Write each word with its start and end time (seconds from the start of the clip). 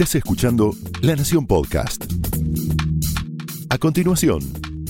Estás 0.00 0.14
escuchando 0.14 0.74
La 1.02 1.14
Nación 1.14 1.46
Podcast. 1.46 2.10
A 3.68 3.76
continuación, 3.76 4.40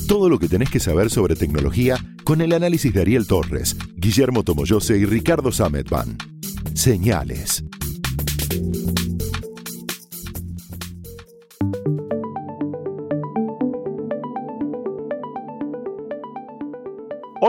todo 0.07 0.29
lo 0.29 0.39
que 0.39 0.47
tenés 0.47 0.71
que 0.71 0.79
saber 0.79 1.11
sobre 1.11 1.35
tecnología 1.35 1.97
con 2.23 2.41
el 2.41 2.53
análisis 2.53 2.95
de 2.95 3.01
Ariel 3.01 3.27
Torres, 3.27 3.77
Guillermo 3.97 4.45
Tomoyose 4.45 4.99
y 4.99 5.07
Ricardo 5.07 5.51
Sametban. 5.51 6.17
Señales. 6.75 7.65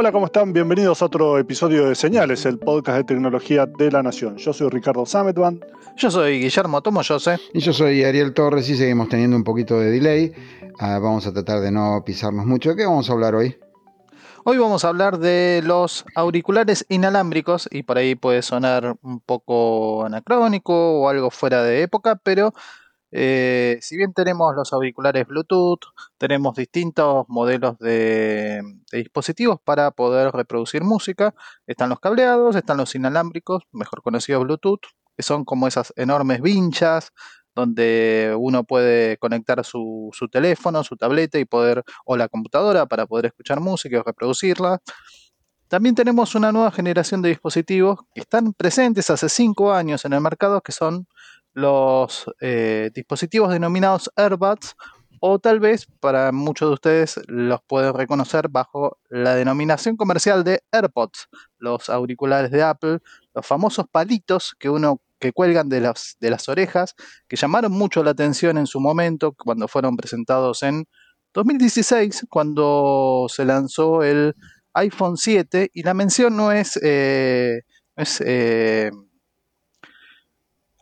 Hola, 0.01 0.11
¿cómo 0.11 0.25
están? 0.25 0.51
Bienvenidos 0.51 1.03
a 1.03 1.05
otro 1.05 1.37
episodio 1.37 1.87
de 1.87 1.93
Señales, 1.93 2.47
el 2.47 2.57
podcast 2.57 2.97
de 2.97 3.03
tecnología 3.03 3.67
de 3.67 3.91
la 3.91 4.01
Nación. 4.01 4.35
Yo 4.35 4.51
soy 4.51 4.67
Ricardo 4.69 5.05
Sametban. 5.05 5.63
Yo 5.95 6.09
soy 6.09 6.39
Guillermo 6.39 6.81
Tomoyose. 6.81 7.37
Y 7.53 7.59
yo 7.59 7.71
soy 7.71 8.03
Ariel 8.03 8.33
Torres 8.33 8.67
y 8.69 8.75
seguimos 8.75 9.09
teniendo 9.09 9.37
un 9.37 9.43
poquito 9.43 9.79
de 9.79 9.91
delay. 9.91 10.33
Ah, 10.79 10.97
vamos 10.97 11.27
a 11.27 11.33
tratar 11.33 11.59
de 11.59 11.71
no 11.71 12.01
pisarnos 12.03 12.47
mucho. 12.47 12.75
¿Qué 12.75 12.83
vamos 12.83 13.11
a 13.11 13.13
hablar 13.13 13.35
hoy? 13.35 13.55
Hoy 14.43 14.57
vamos 14.57 14.83
a 14.83 14.87
hablar 14.87 15.19
de 15.19 15.61
los 15.63 16.03
auriculares 16.15 16.83
inalámbricos 16.89 17.69
y 17.71 17.83
por 17.83 17.99
ahí 17.99 18.15
puede 18.15 18.41
sonar 18.41 18.95
un 19.03 19.19
poco 19.19 20.03
anacrónico 20.03 20.99
o 20.99 21.09
algo 21.09 21.29
fuera 21.29 21.61
de 21.61 21.83
época, 21.83 22.15
pero 22.15 22.55
eh, 23.11 23.77
si 23.81 23.97
bien 23.97 24.13
tenemos 24.13 24.55
los 24.55 24.71
auriculares 24.71 25.27
Bluetooth, 25.27 25.81
tenemos 26.17 26.55
distintos 26.55 27.25
modelos 27.27 27.77
de, 27.79 28.61
dispositivos 28.91 29.59
para 29.63 29.91
poder 29.91 30.31
reproducir 30.31 30.83
música. 30.83 31.35
Están 31.67 31.89
los 31.89 31.99
cableados, 31.99 32.55
están 32.55 32.77
los 32.77 32.95
inalámbricos, 32.95 33.63
mejor 33.71 34.01
conocidos 34.01 34.43
Bluetooth, 34.43 34.81
que 35.17 35.23
son 35.23 35.43
como 35.43 35.67
esas 35.67 35.93
enormes 35.97 36.41
vinchas 36.41 37.11
donde 37.53 38.33
uno 38.39 38.63
puede 38.63 39.17
conectar 39.17 39.63
su, 39.65 40.11
teléfono, 40.31 40.83
su 40.85 40.95
tableta 40.95 41.37
y 41.37 41.43
poder, 41.43 41.83
o 42.05 42.15
la 42.15 42.29
computadora 42.29 42.85
para 42.85 43.05
poder 43.05 43.25
escuchar 43.27 43.59
música 43.59 43.99
o 43.99 44.03
reproducirla. 44.03 44.79
También 45.67 45.95
tenemos 45.95 46.35
una 46.35 46.51
nueva 46.51 46.71
generación 46.71 47.21
de 47.21 47.29
dispositivos 47.29 47.99
que 48.13 48.21
están 48.21 48.53
presentes 48.53 49.09
hace 49.09 49.29
5 49.29 49.73
años 49.73 50.05
en 50.05 50.13
el 50.13 50.21
mercado, 50.21 50.61
que 50.61 50.71
son 50.71 51.07
los 51.53 52.25
eh, 52.39 52.91
dispositivos 52.93 53.51
denominados 53.51 54.11
AirBuds 54.15 54.75
o 55.23 55.37
tal 55.37 55.59
vez 55.59 55.87
para 55.99 56.31
muchos 56.31 56.69
de 56.69 56.73
ustedes 56.73 57.21
los 57.27 57.61
pueden 57.67 57.93
reconocer 57.93 58.49
bajo 58.49 58.97
la 59.07 59.35
denominación 59.35 59.95
comercial 59.95 60.43
de 60.43 60.63
AirPods, 60.71 61.29
los 61.59 61.89
auriculares 61.89 62.49
de 62.49 62.63
Apple, 62.63 62.99
los 63.35 63.45
famosos 63.45 63.85
palitos 63.91 64.55
que 64.59 64.69
uno 64.69 64.99
que 65.19 65.31
cuelgan 65.31 65.69
de 65.69 65.79
las, 65.79 66.17
de 66.19 66.31
las 66.31 66.49
orejas, 66.49 66.95
que 67.27 67.35
llamaron 67.35 67.71
mucho 67.71 68.03
la 68.03 68.11
atención 68.11 68.57
en 68.57 68.65
su 68.65 68.79
momento 68.79 69.33
cuando 69.33 69.67
fueron 69.67 69.95
presentados 69.95 70.63
en 70.63 70.85
2016, 71.33 72.25
cuando 72.27 73.27
se 73.29 73.45
lanzó 73.45 74.01
el 74.01 74.35
iPhone 74.73 75.17
7, 75.17 75.69
y 75.71 75.83
la 75.83 75.93
mención 75.93 76.35
no 76.35 76.51
es, 76.51 76.79
eh, 76.81 77.61
es 77.95 78.23
eh, 78.25 78.89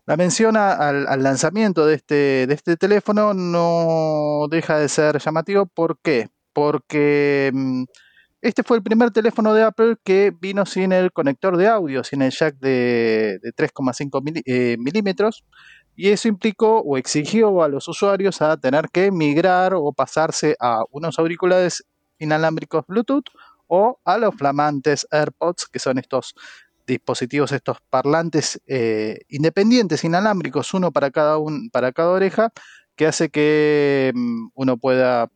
la 0.09 0.17
mención 0.17 0.57
al, 0.57 1.05
lanzamiento 1.21 1.85
de 1.85 1.93
este, 1.93 2.47
de 2.47 2.53
este 2.55 2.77
teléfono 2.77 3.35
no 3.35 4.47
deja 4.49 4.79
de 4.79 4.89
ser 4.89 5.19
llamativo. 5.19 5.67
¿Por 5.67 5.99
qué? 6.01 6.29
Porque 6.51 7.51
mm, 7.53 7.83
este 8.41 8.63
fue 8.63 8.77
el 8.77 8.83
primer 8.83 9.11
teléfono 9.11 9.53
de 9.53 9.61
Apple 9.61 9.97
que 10.03 10.33
vino 10.41 10.66
sin 10.66 10.93
el 10.93 11.11
conector 11.11 11.57
de 11.57 11.67
audio, 11.67 12.03
sin 12.03 12.23
el 12.23 12.31
jack 12.31 12.55
de, 12.55 13.39
3,5 13.55 14.41
eh, 14.47 14.77
milímetros. 14.79 15.45
Y 15.95 16.09
eso 16.09 16.27
implicó 16.27 16.79
o 16.79 16.97
exigió 16.97 17.61
a 17.61 17.67
los 17.67 17.88
usuarios 17.88 18.41
a 18.41 18.57
tener 18.57 18.89
que 18.91 19.11
migrar 19.11 19.75
o 19.75 19.94
pasarse 19.94 20.55
a 20.59 20.81
unos 20.89 21.19
auriculares 21.19 21.85
inalámbricos 22.17 22.83
Bluetooth 22.88 23.25
o 23.67 24.00
a 24.03 24.17
los 24.17 24.34
flamantes 24.34 25.05
AirPods, 25.11 25.67
que 25.67 25.78
son 25.78 26.00
estos 26.00 26.34
dispositivos, 26.89 27.53
estos 27.53 27.77
parlantes 27.89 28.61
eh, 28.67 29.19
independientes, 29.29 30.03
inalámbricos, 30.03 30.73
uno 30.73 30.91
para 30.91 31.11
cada, 31.11 31.38
un, 31.38 31.69
para 31.69 31.94
cada 31.94 32.09
oreja, 32.09 32.51
que 32.95 33.07
hace 33.07 33.29
que 33.29 34.11
mm, 34.13 34.50
uno 34.55 34.77
pueda 34.77 35.31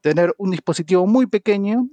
tener 0.00 0.34
un 0.38 0.50
dispositivo 0.50 1.06
muy 1.06 1.26
pequeño, 1.26 1.88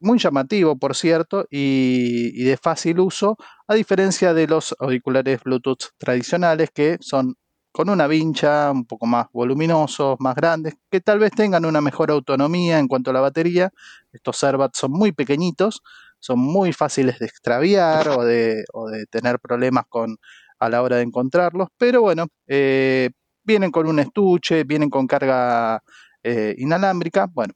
muy 0.00 0.18
llamativo, 0.18 0.76
por 0.76 0.94
cierto, 0.94 1.46
y, 1.50 2.44
de 2.44 2.56
fácil 2.56 3.00
uso, 3.00 3.36
a 3.66 3.74
diferencia 3.74 4.34
de 4.34 4.46
los 4.46 4.74
auriculares 4.78 5.42
Bluetooth 5.42 5.92
tradicionales, 5.98 6.70
que 6.70 6.98
son 7.00 7.36
con 7.72 7.88
una 7.90 8.06
vincha 8.06 8.70
un 8.70 8.84
poco 8.84 9.06
más 9.06 9.26
voluminosos, 9.32 10.16
más 10.20 10.36
grandes, 10.36 10.76
que 10.90 11.00
tal 11.00 11.18
vez 11.18 11.32
tengan 11.32 11.64
una 11.64 11.80
mejor 11.80 12.10
autonomía 12.10 12.78
en 12.78 12.86
cuanto 12.86 13.10
a 13.10 13.14
la 13.14 13.20
batería. 13.20 13.72
Estos 14.12 14.44
AirBuds 14.44 14.78
son 14.78 14.92
muy 14.92 15.12
pequeñitos, 15.12 15.82
son 16.24 16.38
muy 16.38 16.72
fáciles 16.72 17.18
de 17.18 17.26
extraviar 17.26 18.08
o 18.08 18.24
de, 18.24 18.64
tener 19.10 19.38
problemas 19.38 19.84
con, 19.90 20.16
a 20.58 20.70
la 20.70 20.80
hora 20.80 20.96
de 20.96 21.02
encontrarlos, 21.02 21.68
pero 21.76 22.00
bueno, 22.00 22.28
eh, 22.46 23.10
vienen 23.42 23.70
con 23.70 23.86
un 23.86 23.98
estuche, 23.98 24.64
vienen 24.64 24.88
con 24.88 25.06
carga 25.06 25.82
eh, 26.22 26.54
inalámbrica, 26.56 27.26
bueno. 27.30 27.52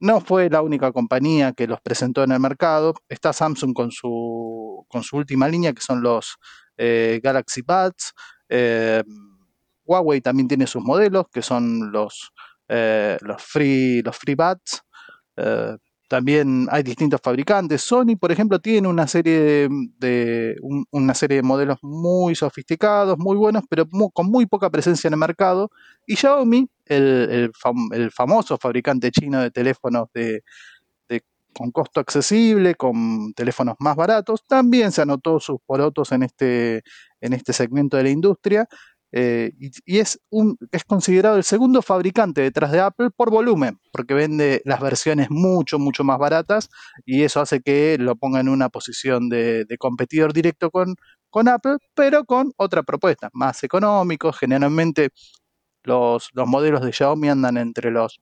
No 0.00 0.20
fue 0.20 0.48
la 0.48 0.62
única 0.62 0.92
compañía 0.92 1.52
que 1.52 1.66
los 1.66 1.80
presentó 1.80 2.22
en 2.22 2.30
el 2.30 2.38
mercado. 2.38 2.94
Está 3.08 3.32
Samsung 3.32 3.74
con 3.74 3.90
su, 3.90 4.86
con 4.88 5.02
su 5.02 5.16
última 5.16 5.48
línea, 5.48 5.72
que 5.72 5.82
son 5.82 6.00
los 6.00 6.36
eh, 6.76 7.18
Galaxy 7.20 7.62
Buds. 7.62 8.14
Huawei 9.84 10.20
también 10.20 10.46
tiene 10.46 10.68
sus 10.68 10.84
modelos, 10.84 11.26
que 11.32 11.42
son 11.42 11.90
los, 11.90 12.30
los 12.68 13.42
Free, 13.42 14.02
los 14.02 14.16
free 14.16 14.36
Buds. 14.36 14.84
También 16.08 16.66
hay 16.70 16.82
distintos 16.82 17.20
fabricantes. 17.22 17.82
Sony, 17.82 18.16
por 18.18 18.32
ejemplo, 18.32 18.58
tiene 18.58 18.88
una 18.88 19.06
serie 19.06 19.68
de, 19.98 20.56
una 20.90 21.14
serie 21.14 21.36
de 21.36 21.42
modelos 21.42 21.78
muy 21.82 22.34
sofisticados, 22.34 23.18
muy 23.18 23.36
buenos, 23.36 23.64
pero 23.68 23.86
con 24.12 24.26
muy 24.30 24.46
poca 24.46 24.70
presencia 24.70 25.08
en 25.08 25.14
el 25.14 25.20
mercado. 25.20 25.70
Y 26.06 26.16
Xiaomi, 26.16 26.66
el, 26.86 27.52
famoso 28.10 28.56
fabricante 28.56 29.10
chino 29.10 29.42
de 29.42 29.50
teléfonos 29.50 30.08
de, 30.14 30.42
con 31.52 31.70
costo 31.72 32.00
accesible, 32.00 32.74
con 32.74 33.32
teléfonos 33.34 33.76
más 33.80 33.96
baratos, 33.96 34.44
también 34.46 34.92
se 34.92 35.02
anotó 35.02 35.40
sus 35.40 35.58
porotos 35.66 36.12
en 36.12 36.22
este, 36.22 36.82
en 37.20 37.32
este 37.32 37.52
segmento 37.52 37.96
de 37.96 38.04
la 38.04 38.10
industria 38.10 38.68
eh, 39.12 39.52
y, 39.58 39.98
es, 39.98 40.20
un, 40.28 40.58
es 40.70 40.84
considerado 40.84 41.36
el 41.36 41.44
segundo 41.44 41.80
fabricante 41.80 42.42
detrás 42.42 42.72
de 42.72 42.80
Apple 42.80 43.10
por 43.16 43.30
volumen, 43.30 43.80
porque 43.92 44.14
vende 44.14 44.60
las 44.64 44.80
versiones 44.80 45.30
mucho, 45.30 45.78
mucho 45.78 46.04
más 46.04 46.18
baratas 46.18 46.68
y 47.06 47.22
eso 47.22 47.40
hace 47.40 47.60
que 47.62 47.96
lo 47.98 48.16
ponga 48.16 48.40
en 48.40 48.48
una 48.48 48.68
posición 48.68 49.28
de, 49.30 49.66
competidor 49.78 50.32
directo 50.32 50.70
con, 50.70 50.96
con, 51.30 51.48
Apple, 51.48 51.76
pero 51.94 52.24
con 52.24 52.52
otra 52.56 52.82
propuesta, 52.82 53.30
más 53.32 53.62
económicos. 53.64 54.36
Generalmente 54.38 55.10
los, 55.84 56.28
los 56.34 56.46
modelos 56.46 56.82
de 56.82 56.92
Xiaomi 56.92 57.30
andan 57.30 57.56
entre 57.56 57.90
los 57.90 58.20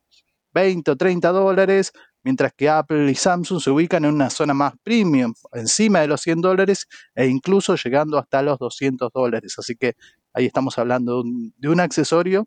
20 0.57 0.93
o 0.93 0.97
30 0.97 1.33
dólares, 1.33 1.93
mientras 2.23 2.53
que 2.57 2.69
Apple 2.69 3.11
y 3.11 3.15
Samsung 3.15 3.61
se 3.61 3.71
ubican 3.71 4.05
en 4.05 4.15
una 4.15 4.31
zona 4.31 4.55
más 4.55 4.75
premium, 4.83 5.35
encima 5.53 6.01
de 6.01 6.09
los 6.09 6.23
100 6.23 6.41
dólares 6.41 6.87
e 7.15 7.27
incluso 7.27 7.77
llegando 7.77 8.19
hasta 8.19 8.41
los 8.43 8.59
200 8.59 9.11
dólares. 9.13 9.55
Así 9.59 9.77
que 9.77 9.97
ahí 10.37 10.47
estamos 10.47 10.79
hablando 10.79 11.25
de 11.57 11.69
un, 11.69 11.81
accesorio 11.81 12.47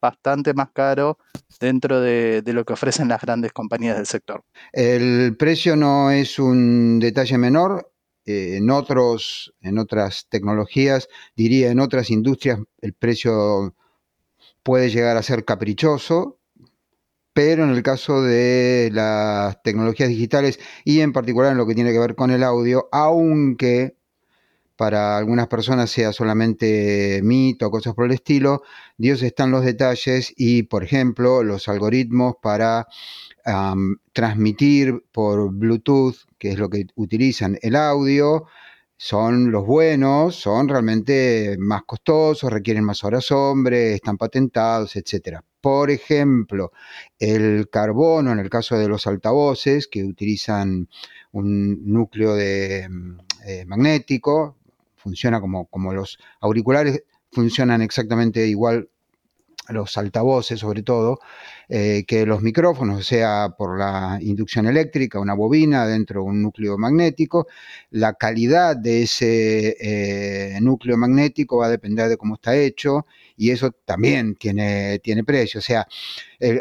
bastante 0.00 0.54
más 0.54 0.70
caro 0.70 1.18
dentro 1.60 2.00
de, 2.00 2.42
lo 2.46 2.64
que 2.64 2.72
ofrecen 2.72 3.08
las 3.08 3.20
grandes 3.20 3.52
compañías 3.52 3.96
del 3.96 4.06
sector. 4.06 4.44
El 4.72 5.36
precio 5.36 5.76
no 5.76 6.10
es 6.10 6.38
un 6.38 6.98
detalle 6.98 7.36
menor. 7.36 7.92
Eh, 8.24 8.56
en, 8.56 8.70
otros, 8.70 9.54
en 9.62 9.78
otras 9.78 10.26
tecnologías, 10.28 11.08
diría 11.34 11.70
en 11.70 11.80
otras 11.80 12.10
industrias, 12.10 12.58
el 12.82 12.92
precio 12.92 13.74
puede 14.62 14.90
llegar 14.90 15.16
a 15.16 15.22
ser 15.22 15.46
caprichoso, 15.46 16.38
pero 17.32 17.64
en 17.64 17.70
el 17.70 17.82
caso 17.82 18.20
de 18.20 18.90
las 18.92 19.62
tecnologías 19.62 20.10
digitales 20.10 20.60
y 20.84 21.00
en 21.00 21.14
particular 21.14 21.52
en 21.52 21.58
lo 21.58 21.66
que 21.66 21.74
tiene 21.74 21.92
que 21.92 21.98
ver 21.98 22.14
con 22.14 22.30
el 22.30 22.42
audio, 22.42 22.88
aunque 22.92 23.97
para 24.78 25.18
algunas 25.18 25.48
personas 25.48 25.90
sea 25.90 26.12
solamente 26.12 27.20
mito 27.24 27.66
o 27.66 27.70
cosas 27.72 27.94
por 27.94 28.04
el 28.04 28.12
estilo. 28.12 28.62
Dios 28.96 29.22
está 29.22 29.42
en 29.42 29.50
los 29.50 29.64
detalles 29.64 30.32
y, 30.36 30.62
por 30.62 30.84
ejemplo, 30.84 31.42
los 31.42 31.68
algoritmos 31.68 32.36
para 32.40 32.86
transmitir 34.12 35.04
por 35.10 35.52
Bluetooth, 35.52 36.14
que 36.38 36.50
es 36.50 36.58
lo 36.58 36.70
que 36.70 36.86
utilizan 36.94 37.58
el 37.62 37.74
audio, 37.74 38.44
son 38.96 39.50
los 39.50 39.66
buenos, 39.66 40.36
son 40.36 40.68
realmente 40.68 41.56
más 41.58 41.82
costosos, 41.84 42.52
requieren 42.52 42.84
más 42.84 43.02
horas 43.02 43.32
hombre, 43.32 43.94
están 43.94 44.16
patentados, 44.16 44.94
etc. 44.94 45.40
Por 45.60 45.90
ejemplo, 45.90 46.70
el 47.18 47.68
carbono, 47.68 48.30
en 48.30 48.38
el 48.38 48.50
caso 48.50 48.76
de 48.76 48.86
los 48.86 49.08
altavoces, 49.08 49.88
que 49.88 50.04
utilizan 50.04 50.88
un 51.32 51.84
núcleo 51.84 52.34
de, 52.34 52.88
mm, 52.88 53.18
eh, 53.46 53.64
magnético, 53.66 54.57
funciona 55.08 55.40
como, 55.40 55.66
como 55.66 55.94
los 55.94 56.18
auriculares 56.40 57.02
funcionan 57.32 57.80
exactamente 57.82 58.46
igual 58.46 58.88
los 59.70 59.96
altavoces 59.98 60.60
sobre 60.60 60.82
todo, 60.82 61.18
eh, 61.68 62.04
que 62.06 62.26
los 62.26 62.42
micrófonos, 62.42 63.06
sea 63.06 63.54
por 63.56 63.78
la 63.78 64.18
inducción 64.20 64.66
eléctrica, 64.66 65.20
una 65.20 65.34
bobina 65.34 65.86
dentro 65.86 66.22
de 66.22 66.26
un 66.26 66.42
núcleo 66.42 66.78
magnético, 66.78 67.46
la 67.90 68.14
calidad 68.14 68.76
de 68.76 69.02
ese 69.02 69.76
eh, 69.80 70.58
núcleo 70.60 70.96
magnético 70.96 71.58
va 71.58 71.66
a 71.66 71.70
depender 71.70 72.08
de 72.08 72.16
cómo 72.16 72.34
está 72.36 72.56
hecho 72.56 73.06
y 73.36 73.50
eso 73.50 73.72
también 73.84 74.36
tiene, 74.36 75.00
tiene 75.00 75.24
precio. 75.24 75.58
O 75.58 75.62
sea, 75.62 75.86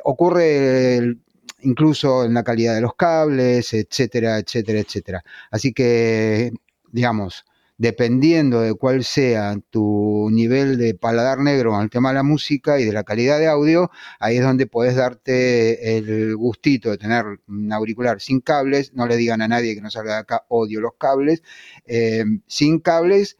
ocurre 0.04 1.18
incluso 1.62 2.26
en 2.26 2.34
la 2.34 2.44
calidad 2.44 2.76
de 2.76 2.82
los 2.82 2.96
cables, 2.96 3.74
etcétera, 3.74 4.38
etcétera, 4.40 4.80
etcétera. 4.80 5.24
Así 5.52 5.74
que, 5.74 6.52
digamos, 6.92 7.46
dependiendo 7.78 8.62
de 8.62 8.74
cuál 8.74 9.04
sea 9.04 9.56
tu 9.70 10.30
nivel 10.32 10.78
de 10.78 10.96
paladar 10.96 11.40
negro 11.40 11.80
el 11.82 11.90
tema 11.90 12.10
de 12.10 12.16
la 12.16 12.24
música 12.24 12.80
y 12.80 12.86
de 12.86 12.92
la 12.92 13.04
calidad 13.04 13.40
de 13.40 13.48
audio, 13.48 13.92
ahí 14.20 14.38
es 14.38 14.44
donde 14.44 14.68
puedes 14.68 14.96
darte 14.96 15.98
el 15.98 16.36
gustito 16.36 16.90
de 16.90 16.98
tener 16.98 17.26
un 17.48 17.72
auricular 17.72 18.20
sin 18.20 18.42
cables. 18.42 18.94
No 18.94 19.08
le 19.08 19.16
digan 19.18 19.42
a 19.42 19.48
nadie 19.48 19.76
que 19.76 19.82
no 19.82 19.92
salga 19.92 20.14
de 20.14 20.20
acá, 20.20 20.46
odio 20.50 20.82
los 20.82 20.94
cables. 20.98 21.44
Eh, 21.86 22.26
sin 22.48 22.80
cables, 22.80 23.38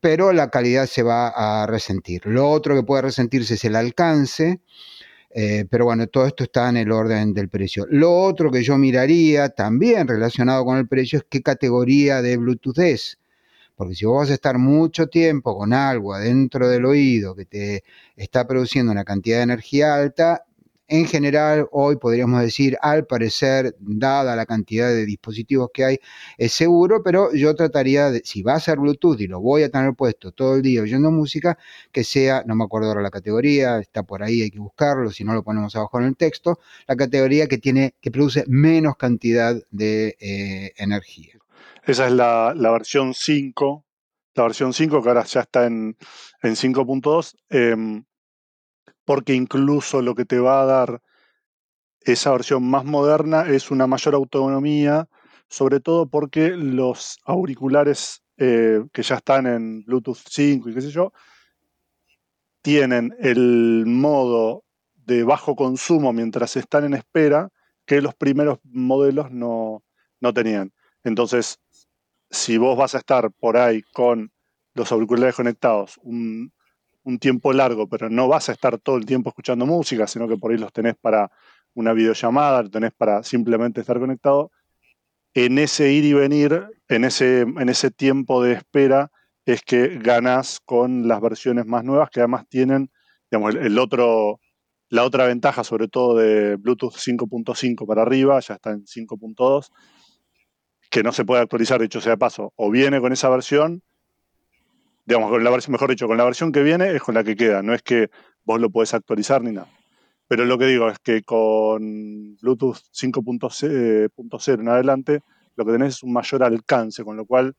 pero 0.00 0.32
la 0.32 0.50
calidad 0.50 0.86
se 0.86 1.02
va 1.02 1.28
a 1.28 1.66
resentir. 1.66 2.26
Lo 2.26 2.50
otro 2.50 2.74
que 2.74 2.82
puede 2.82 3.02
resentirse 3.02 3.54
es 3.54 3.64
el 3.64 3.76
alcance. 3.76 4.60
Eh, 5.32 5.64
pero 5.70 5.84
bueno, 5.84 6.08
todo 6.08 6.26
esto 6.26 6.44
está 6.44 6.68
en 6.68 6.76
el 6.76 6.90
orden 6.90 7.34
del 7.34 7.48
precio. 7.48 7.86
Lo 7.88 8.12
otro 8.12 8.50
que 8.50 8.64
yo 8.64 8.76
miraría, 8.78 9.50
también 9.50 10.08
relacionado 10.08 10.64
con 10.64 10.78
el 10.78 10.88
precio, 10.88 11.20
es 11.20 11.26
qué 11.28 11.42
categoría 11.42 12.20
de 12.22 12.36
Bluetooth 12.36 12.78
es. 12.78 13.19
Porque 13.80 13.94
si 13.94 14.04
vos 14.04 14.18
vas 14.18 14.30
a 14.30 14.34
estar 14.34 14.58
mucho 14.58 15.06
tiempo 15.08 15.56
con 15.56 15.72
algo 15.72 16.12
adentro 16.12 16.68
del 16.68 16.84
oído 16.84 17.34
que 17.34 17.46
te 17.46 17.82
está 18.14 18.46
produciendo 18.46 18.92
una 18.92 19.04
cantidad 19.04 19.38
de 19.38 19.44
energía 19.44 19.94
alta, 19.94 20.44
en 20.86 21.06
general, 21.06 21.66
hoy 21.72 21.96
podríamos 21.96 22.42
decir, 22.42 22.76
al 22.82 23.06
parecer, 23.06 23.74
dada 23.80 24.36
la 24.36 24.44
cantidad 24.44 24.88
de 24.90 25.06
dispositivos 25.06 25.70
que 25.72 25.86
hay, 25.86 25.98
es 26.36 26.52
seguro, 26.52 27.02
pero 27.02 27.32
yo 27.32 27.54
trataría 27.54 28.10
de, 28.10 28.20
si 28.22 28.42
va 28.42 28.52
a 28.52 28.60
ser 28.60 28.78
Bluetooth 28.78 29.18
y 29.18 29.28
lo 29.28 29.40
voy 29.40 29.62
a 29.62 29.70
tener 29.70 29.94
puesto 29.94 30.30
todo 30.32 30.56
el 30.56 30.62
día 30.62 30.82
oyendo 30.82 31.10
música, 31.10 31.56
que 31.90 32.04
sea, 32.04 32.42
no 32.46 32.54
me 32.56 32.64
acuerdo 32.64 32.88
ahora 32.88 33.00
la 33.00 33.10
categoría, 33.10 33.78
está 33.78 34.02
por 34.02 34.22
ahí, 34.22 34.42
hay 34.42 34.50
que 34.50 34.58
buscarlo, 34.58 35.10
si 35.10 35.24
no 35.24 35.32
lo 35.32 35.42
ponemos 35.42 35.74
abajo 35.74 35.98
en 36.00 36.04
el 36.04 36.16
texto, 36.16 36.58
la 36.86 36.96
categoría 36.96 37.46
que 37.46 37.56
tiene, 37.56 37.94
que 38.02 38.10
produce 38.10 38.44
menos 38.46 38.96
cantidad 38.98 39.56
de 39.70 40.18
eh, 40.20 40.74
energía. 40.76 41.40
Esa 41.84 42.06
es 42.06 42.12
la, 42.12 42.52
versión 42.54 43.14
5, 43.14 43.84
la 44.34 44.42
versión 44.42 44.72
5 44.72 45.02
que 45.02 45.08
ahora 45.08 45.24
ya 45.24 45.40
está 45.40 45.66
en, 45.66 45.96
5.2, 46.42 47.36
em, 47.48 48.04
porque 49.04 49.34
incluso 49.34 50.02
lo 50.02 50.14
que 50.14 50.24
te 50.24 50.38
va 50.38 50.62
a 50.62 50.66
dar 50.66 51.02
esa 52.02 52.32
versión 52.32 52.68
más 52.68 52.84
moderna 52.84 53.42
es 53.42 53.70
una 53.70 53.86
mayor 53.86 54.14
autonomía, 54.14 55.08
sobre 55.48 55.80
todo 55.80 56.08
porque 56.08 56.50
los 56.50 57.18
auriculares 57.24 58.22
eh, 58.36 58.82
que 58.92 59.02
ya 59.02 59.16
están 59.16 59.46
en 59.46 59.84
Bluetooth 59.84 60.18
5 60.28 60.70
y 60.70 60.74
qué 60.74 60.80
sé 60.80 60.90
yo, 60.90 61.12
tienen 62.62 63.14
el 63.20 63.84
modo 63.86 64.64
de 64.94 65.24
bajo 65.24 65.56
consumo 65.56 66.12
mientras 66.12 66.56
están 66.56 66.84
en 66.84 66.94
espera 66.94 67.50
que 67.84 68.00
los 68.00 68.14
primeros 68.14 68.58
modelos 68.64 69.30
no, 69.30 69.82
no 70.20 70.32
tenían. 70.32 70.72
Entonces, 71.02 71.58
si 72.30 72.58
vos 72.58 72.76
vas 72.76 72.94
a 72.94 72.98
estar 72.98 73.30
por 73.32 73.56
ahí 73.56 73.82
con 73.92 74.32
los 74.74 74.92
auriculares 74.92 75.34
conectados 75.34 75.98
un, 76.02 76.52
tiempo 77.20 77.52
largo, 77.52 77.88
pero 77.88 78.08
no 78.08 78.28
vas 78.28 78.48
a 78.50 78.52
estar 78.52 78.78
todo 78.78 78.96
el 78.96 79.04
tiempo 79.04 79.30
escuchando 79.30 79.66
música, 79.66 80.06
sino 80.06 80.28
que 80.28 80.36
por 80.36 80.52
ahí 80.52 80.58
los 80.58 80.72
tenés 80.72 80.94
para 80.94 81.28
una 81.74 81.92
videollamada, 81.92 82.62
los 82.62 82.70
tenés 82.70 82.92
para 82.92 83.24
simplemente 83.24 83.80
estar 83.80 83.98
conectado, 83.98 84.52
en 85.34 85.58
ese 85.58 85.92
ir 85.92 86.04
y 86.04 86.12
venir, 86.12 86.68
en 86.86 87.04
ese, 87.04 87.40
en 87.40 87.68
ese 87.68 87.90
tiempo 87.90 88.44
de 88.44 88.52
espera, 88.52 89.10
es 89.44 89.62
que 89.62 89.98
ganás 89.98 90.60
con 90.64 91.08
las 91.08 91.20
versiones 91.20 91.66
más 91.66 91.82
nuevas 91.82 92.10
que 92.10 92.20
además 92.20 92.46
tienen, 92.48 92.92
digamos, 93.28 93.56
el, 93.56 93.76
otro, 93.80 94.38
la 94.88 95.02
otra 95.02 95.26
ventaja, 95.26 95.64
sobre 95.64 95.88
todo 95.88 96.16
de 96.16 96.54
Bluetooth 96.56 96.94
5.5 96.94 97.86
para 97.88 98.02
arriba, 98.02 98.38
ya 98.38 98.54
está 98.54 98.70
en 98.70 98.84
5.2, 98.84 99.68
que 100.90 101.02
no 101.04 101.12
se 101.12 101.24
puede 101.24 101.40
actualizar, 101.40 101.80
dicho 101.80 102.00
sea 102.00 102.12
de 102.12 102.18
paso, 102.18 102.52
o 102.56 102.70
viene 102.70 103.00
con 103.00 103.12
esa 103.12 103.28
versión, 103.30 103.82
digamos, 105.06 105.30
con 105.30 105.42
la 105.44 105.50
versión, 105.50 105.72
mejor 105.72 105.88
dicho, 105.88 106.08
con 106.08 106.16
la 106.16 106.24
versión 106.24 106.52
que 106.52 106.62
viene 106.62 106.90
es 106.90 107.02
con 107.02 107.14
la 107.14 107.24
que 107.24 107.36
queda, 107.36 107.62
no 107.62 107.72
es 107.72 107.82
que 107.82 108.10
vos 108.44 108.60
lo 108.60 108.70
podés 108.70 108.92
actualizar 108.92 109.42
ni 109.42 109.52
nada. 109.52 109.68
Pero 110.26 110.44
lo 110.44 110.58
que 110.58 110.66
digo 110.66 110.88
es 110.88 110.98
que 110.98 111.22
con 111.22 112.36
Bluetooth 112.36 112.78
5.0 112.92 114.60
en 114.60 114.68
adelante, 114.68 115.20
lo 115.56 115.64
que 115.64 115.72
tenés 115.72 115.96
es 115.96 116.02
un 116.02 116.12
mayor 116.12 116.42
alcance, 116.42 117.04
con 117.04 117.16
lo 117.16 117.24
cual 117.24 117.54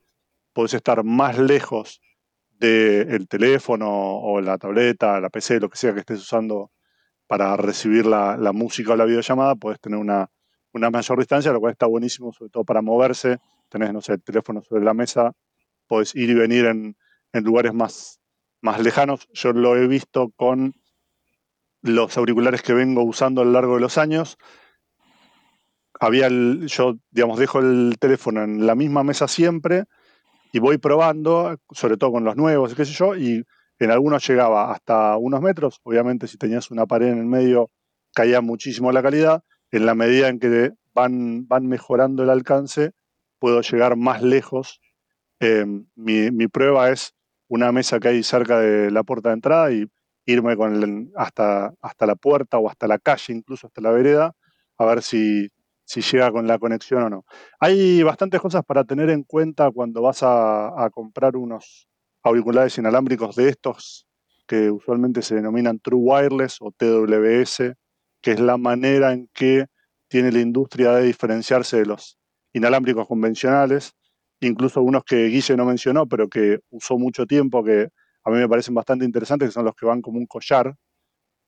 podés 0.53 0.73
estar 0.73 1.03
más 1.03 1.37
lejos 1.37 2.01
del 2.59 3.27
teléfono 3.27 3.89
o 3.89 4.39
la 4.41 4.57
tableta, 4.57 5.19
la 5.19 5.29
PC, 5.29 5.59
lo 5.59 5.69
que 5.69 5.77
sea 5.77 5.93
que 5.93 6.01
estés 6.01 6.19
usando 6.19 6.71
para 7.27 7.55
recibir 7.57 8.05
la, 8.05 8.37
la 8.37 8.51
música 8.51 8.93
o 8.93 8.95
la 8.95 9.05
videollamada, 9.05 9.55
podés 9.55 9.79
tener 9.79 9.97
una, 9.99 10.29
una 10.73 10.89
mayor 10.89 11.19
distancia, 11.19 11.51
lo 11.51 11.59
cual 11.59 11.73
está 11.73 11.85
buenísimo, 11.85 12.31
sobre 12.33 12.49
todo 12.49 12.63
para 12.63 12.81
moverse. 12.81 13.39
Tenés, 13.69 13.93
no 13.93 14.01
sé, 14.01 14.13
el 14.13 14.23
teléfono 14.23 14.61
sobre 14.61 14.83
la 14.83 14.93
mesa, 14.93 15.33
podés 15.87 16.15
ir 16.15 16.29
y 16.29 16.33
venir 16.33 16.65
en, 16.65 16.95
lugares 17.33 17.73
más, 17.73 18.19
más 18.61 18.81
lejanos. 18.81 19.27
Yo 19.33 19.53
lo 19.53 19.75
he 19.75 19.87
visto 19.87 20.31
con 20.35 20.73
los 21.81 22.17
auriculares 22.17 22.61
que 22.61 22.73
vengo 22.73 23.03
usando 23.03 23.41
a 23.41 23.45
lo 23.45 23.51
largo 23.51 23.75
de 23.75 23.81
los 23.81 23.97
años. 23.97 24.37
Había 25.99 26.29
yo, 26.29 26.95
digamos, 27.11 27.39
dejo 27.39 27.59
el 27.59 27.97
teléfono 27.99 28.43
en 28.43 28.65
la 28.65 28.75
misma 28.75 29.03
mesa 29.03 29.27
siempre 29.27 29.85
y 30.51 30.59
voy 30.59 30.77
probando, 30.77 31.57
sobre 31.71 31.97
todo 31.97 32.11
con 32.11 32.23
los 32.23 32.35
nuevos, 32.35 32.73
qué 32.75 32.85
sé 32.85 32.93
yo, 32.93 33.15
y 33.15 33.45
en 33.79 33.91
algunos 33.91 34.27
llegaba 34.27 34.71
hasta 34.71 35.15
unos 35.17 35.41
metros. 35.41 35.79
Obviamente, 35.83 36.27
si 36.27 36.37
tenías 36.37 36.71
una 36.71 36.85
pared 36.85 37.07
en 37.07 37.19
el 37.19 37.25
medio, 37.25 37.69
caía 38.13 38.41
muchísimo 38.41 38.91
la 38.91 39.01
calidad 39.01 39.43
en 39.71 39.85
la 39.85 39.95
medida 39.95 40.27
en 40.27 40.39
que 40.39 40.71
van, 40.93 41.47
van 41.47 41.67
mejorando 41.67 42.23
el 42.23 42.29
alcance, 42.29 42.91
puedo 43.39 43.61
llegar 43.61 43.95
más 43.95 44.21
lejos. 44.21 44.81
Eh, 45.39 45.65
mi, 45.95 46.47
prueba 46.47 46.91
es 46.91 47.15
una 47.47 47.71
mesa 47.71 47.99
que 47.99 48.09
hay 48.09 48.23
cerca 48.23 48.59
de 48.59 48.91
la 48.91 49.03
puerta 49.03 49.29
de 49.29 49.35
entrada 49.35 49.71
y 49.71 49.85
irme 50.25 50.55
con 50.55 51.11
hasta, 51.15 51.73
hasta 51.81 52.05
la 52.05 52.15
puerta 52.15 52.57
o 52.59 52.69
hasta 52.69 52.87
la 52.87 52.99
calle, 52.99 53.33
incluso 53.33 53.67
hasta 53.67 53.81
la 53.81 53.91
vereda, 53.91 54.35
a 54.77 54.85
ver 54.85 55.01
si, 55.01 55.47
si 55.83 56.01
llega 56.01 56.31
con 56.31 56.47
la 56.47 56.59
conexión 56.59 57.03
o 57.03 57.09
no. 57.09 57.25
Hay 57.59 58.03
bastantes 58.03 58.39
cosas 58.39 58.63
para 58.63 58.83
tener 58.83 59.09
en 59.09 59.23
cuenta 59.23 59.71
cuando 59.71 60.01
vas 60.01 60.21
a, 60.21 60.83
a 60.83 60.89
comprar 60.91 61.35
unos 61.35 61.87
auriculares 62.23 62.77
inalámbricos 62.77 63.35
de 63.35 63.49
estos 63.49 64.05
que 64.47 64.69
usualmente 64.69 65.21
se 65.21 65.35
denominan 65.35 65.79
True 65.79 66.01
Wireless 66.01 66.57
o 66.59 66.71
TWS, 66.71 67.73
que 68.21 68.31
es 68.31 68.39
la 68.39 68.57
manera 68.57 69.13
en 69.13 69.29
que 69.33 69.65
tiene 70.07 70.31
la 70.31 70.39
industria 70.39 70.93
de 70.93 71.03
diferenciarse 71.03 71.77
de 71.77 71.85
los 71.85 72.17
inalámbricos 72.53 73.07
convencionales, 73.07 73.93
incluso 74.41 74.81
unos 74.81 75.03
que 75.03 75.27
Guille 75.27 75.55
no 75.55 75.65
mencionó, 75.65 76.07
pero 76.07 76.27
que 76.27 76.59
usó 76.69 76.97
mucho 76.97 77.25
tiempo, 77.25 77.63
que 77.63 77.89
a 78.23 78.29
mí 78.29 78.37
me 78.37 78.49
parecen 78.49 78.75
bastante 78.75 79.05
interesantes, 79.05 79.49
que 79.49 79.53
son 79.53 79.65
los 79.65 79.75
que 79.75 79.85
van 79.85 80.01
como 80.01 80.17
un 80.17 80.25
collar, 80.25 80.75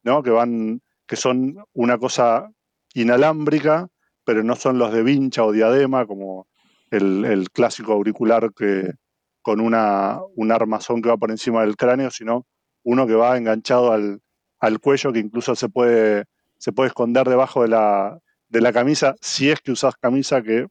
¿no? 0.04 0.24
que, 0.24 0.30
van, 0.30 0.82
que 1.06 1.16
son 1.16 1.58
una 1.74 1.98
cosa 1.98 2.50
inalámbrica, 2.94 3.88
pero 4.24 4.44
no 4.44 4.56
son 4.56 4.78
los 4.78 4.94
de 4.94 5.04
vincha 5.04 5.44
o 5.44 5.52
diadema, 5.52 6.06
como 6.06 6.48
el, 6.90 7.48
clásico 7.52 7.94
auricular 7.94 8.54
que, 8.54 8.92
con 9.42 9.60
una, 9.60 10.20
un 10.36 10.52
armazón 10.52 11.02
que 11.02 11.10
va 11.10 11.18
por 11.18 11.32
encima 11.32 11.62
del 11.62 11.76
cráneo, 11.76 12.12
sino 12.12 12.46
uno 12.84 13.08
que 13.08 13.16
va 13.16 13.38
enganchado 13.38 13.92
al, 13.92 14.22
al 14.60 14.80
cuello, 14.80 15.12
que 15.12 15.20
incluso 15.20 15.56
se 15.56 15.70
puede 15.70 16.26
se 16.64 16.72
puede 16.72 16.88
esconder 16.88 17.28
debajo 17.28 17.64
de 17.64 17.68
la, 17.68 18.20
de 18.48 18.62
la 18.62 18.72
camisa, 18.72 19.16
si 19.20 19.52
es 19.52 19.60
que 19.60 19.74
usas 19.74 19.98
camisa, 19.98 20.42
que 20.42 20.68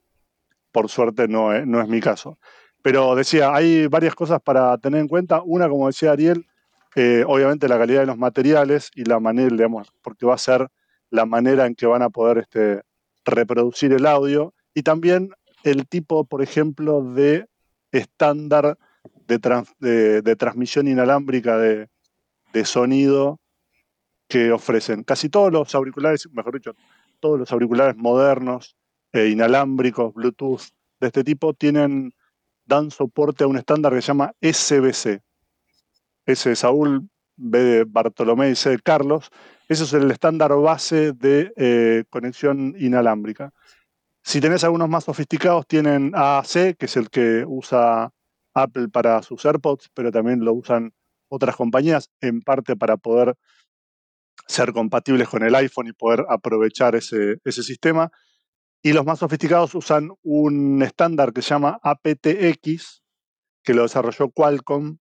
por 0.70 0.88
suerte 0.88 1.28
no 1.28 1.52
es, 1.52 1.66
no 1.66 1.82
es 1.82 1.88
mi 1.88 2.00
caso. 2.00 2.38
Pero 2.80 3.14
decía, 3.14 3.54
hay 3.54 3.88
varias 3.88 4.14
cosas 4.14 4.40
para 4.40 4.78
tener 4.78 5.02
en 5.02 5.06
cuenta. 5.06 5.42
Una, 5.44 5.68
como 5.68 5.88
decía 5.88 6.12
Ariel, 6.12 6.46
eh, 6.94 7.24
obviamente 7.26 7.68
la 7.68 7.76
calidad 7.76 8.00
de 8.00 8.06
los 8.06 8.16
materiales 8.16 8.90
y 8.94 9.04
la 9.04 9.20
manera, 9.20 9.50
digamos, 9.54 9.92
porque 10.00 10.24
va 10.24 10.32
a 10.32 10.38
ser 10.38 10.66
la 11.10 11.26
manera 11.26 11.66
en 11.66 11.74
que 11.74 11.84
van 11.84 12.00
a 12.00 12.08
poder 12.08 12.38
este, 12.38 12.80
reproducir 13.26 13.92
el 13.92 14.06
audio. 14.06 14.54
Y 14.72 14.84
también 14.84 15.28
el 15.62 15.86
tipo, 15.86 16.24
por 16.24 16.40
ejemplo, 16.40 17.02
de 17.02 17.44
estándar 17.90 18.78
de, 19.26 20.36
transmisión 20.38 20.88
inalámbrica 20.88 21.58
de 21.58 22.64
sonido 22.64 23.41
que 24.32 24.50
ofrecen. 24.50 25.04
Casi 25.04 25.28
todos 25.28 25.52
los 25.52 25.74
auriculares, 25.74 26.26
mejor 26.32 26.54
dicho, 26.54 26.74
todos 27.20 27.38
los 27.38 27.52
auriculares 27.52 27.96
modernos, 27.96 28.78
e 29.12 29.28
inalámbricos, 29.28 30.14
Bluetooth, 30.14 30.62
de 31.00 31.08
este 31.08 31.22
tipo, 31.22 31.52
tienen, 31.52 32.14
dan 32.64 32.90
soporte 32.90 33.44
a 33.44 33.46
un 33.46 33.58
estándar 33.58 33.92
que 33.92 34.00
se 34.00 34.06
llama 34.06 34.32
SBC. 34.40 35.20
S 36.24 36.48
de 36.48 36.56
Saúl, 36.56 37.10
B 37.36 37.58
de 37.62 37.84
Bartolomé 37.84 38.48
y 38.48 38.54
C 38.54 38.78
Carlos. 38.82 39.30
Eso 39.68 39.84
es 39.84 39.92
el 39.92 40.10
estándar 40.10 40.54
base 40.56 41.12
de 41.12 41.52
eh, 41.56 42.04
conexión 42.08 42.74
inalámbrica. 42.78 43.52
Si 44.22 44.40
tenés 44.40 44.64
algunos 44.64 44.88
más 44.88 45.04
sofisticados, 45.04 45.66
tienen 45.66 46.12
AAC, 46.14 46.78
que 46.78 46.86
es 46.86 46.96
el 46.96 47.10
que 47.10 47.44
usa 47.46 48.10
Apple 48.54 48.88
para 48.88 49.22
sus 49.22 49.44
AirPods, 49.44 49.90
pero 49.92 50.10
también 50.10 50.42
lo 50.42 50.54
usan 50.54 50.94
otras 51.28 51.54
compañías, 51.54 52.08
en 52.22 52.40
parte 52.40 52.76
para 52.76 52.96
poder 52.96 53.36
ser 54.46 54.72
compatibles 54.72 55.28
con 55.28 55.42
el 55.42 55.54
iPhone 55.54 55.88
y 55.88 55.92
poder 55.92 56.24
aprovechar 56.28 56.94
ese, 56.94 57.36
ese 57.44 57.62
sistema. 57.62 58.10
Y 58.82 58.92
los 58.92 59.04
más 59.04 59.20
sofisticados 59.20 59.74
usan 59.74 60.10
un 60.22 60.82
estándar 60.82 61.32
que 61.32 61.42
se 61.42 61.50
llama 61.50 61.78
aptX, 61.82 63.02
que 63.62 63.74
lo 63.74 63.82
desarrolló 63.82 64.30
Qualcomm. 64.30 64.98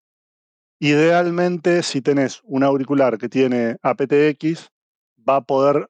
Idealmente, 0.78 1.82
si 1.82 2.02
tenés 2.02 2.40
un 2.44 2.62
auricular 2.62 3.18
que 3.18 3.28
tiene 3.28 3.76
aptX, 3.82 4.70
va 5.28 5.36
a 5.36 5.40
poder 5.42 5.88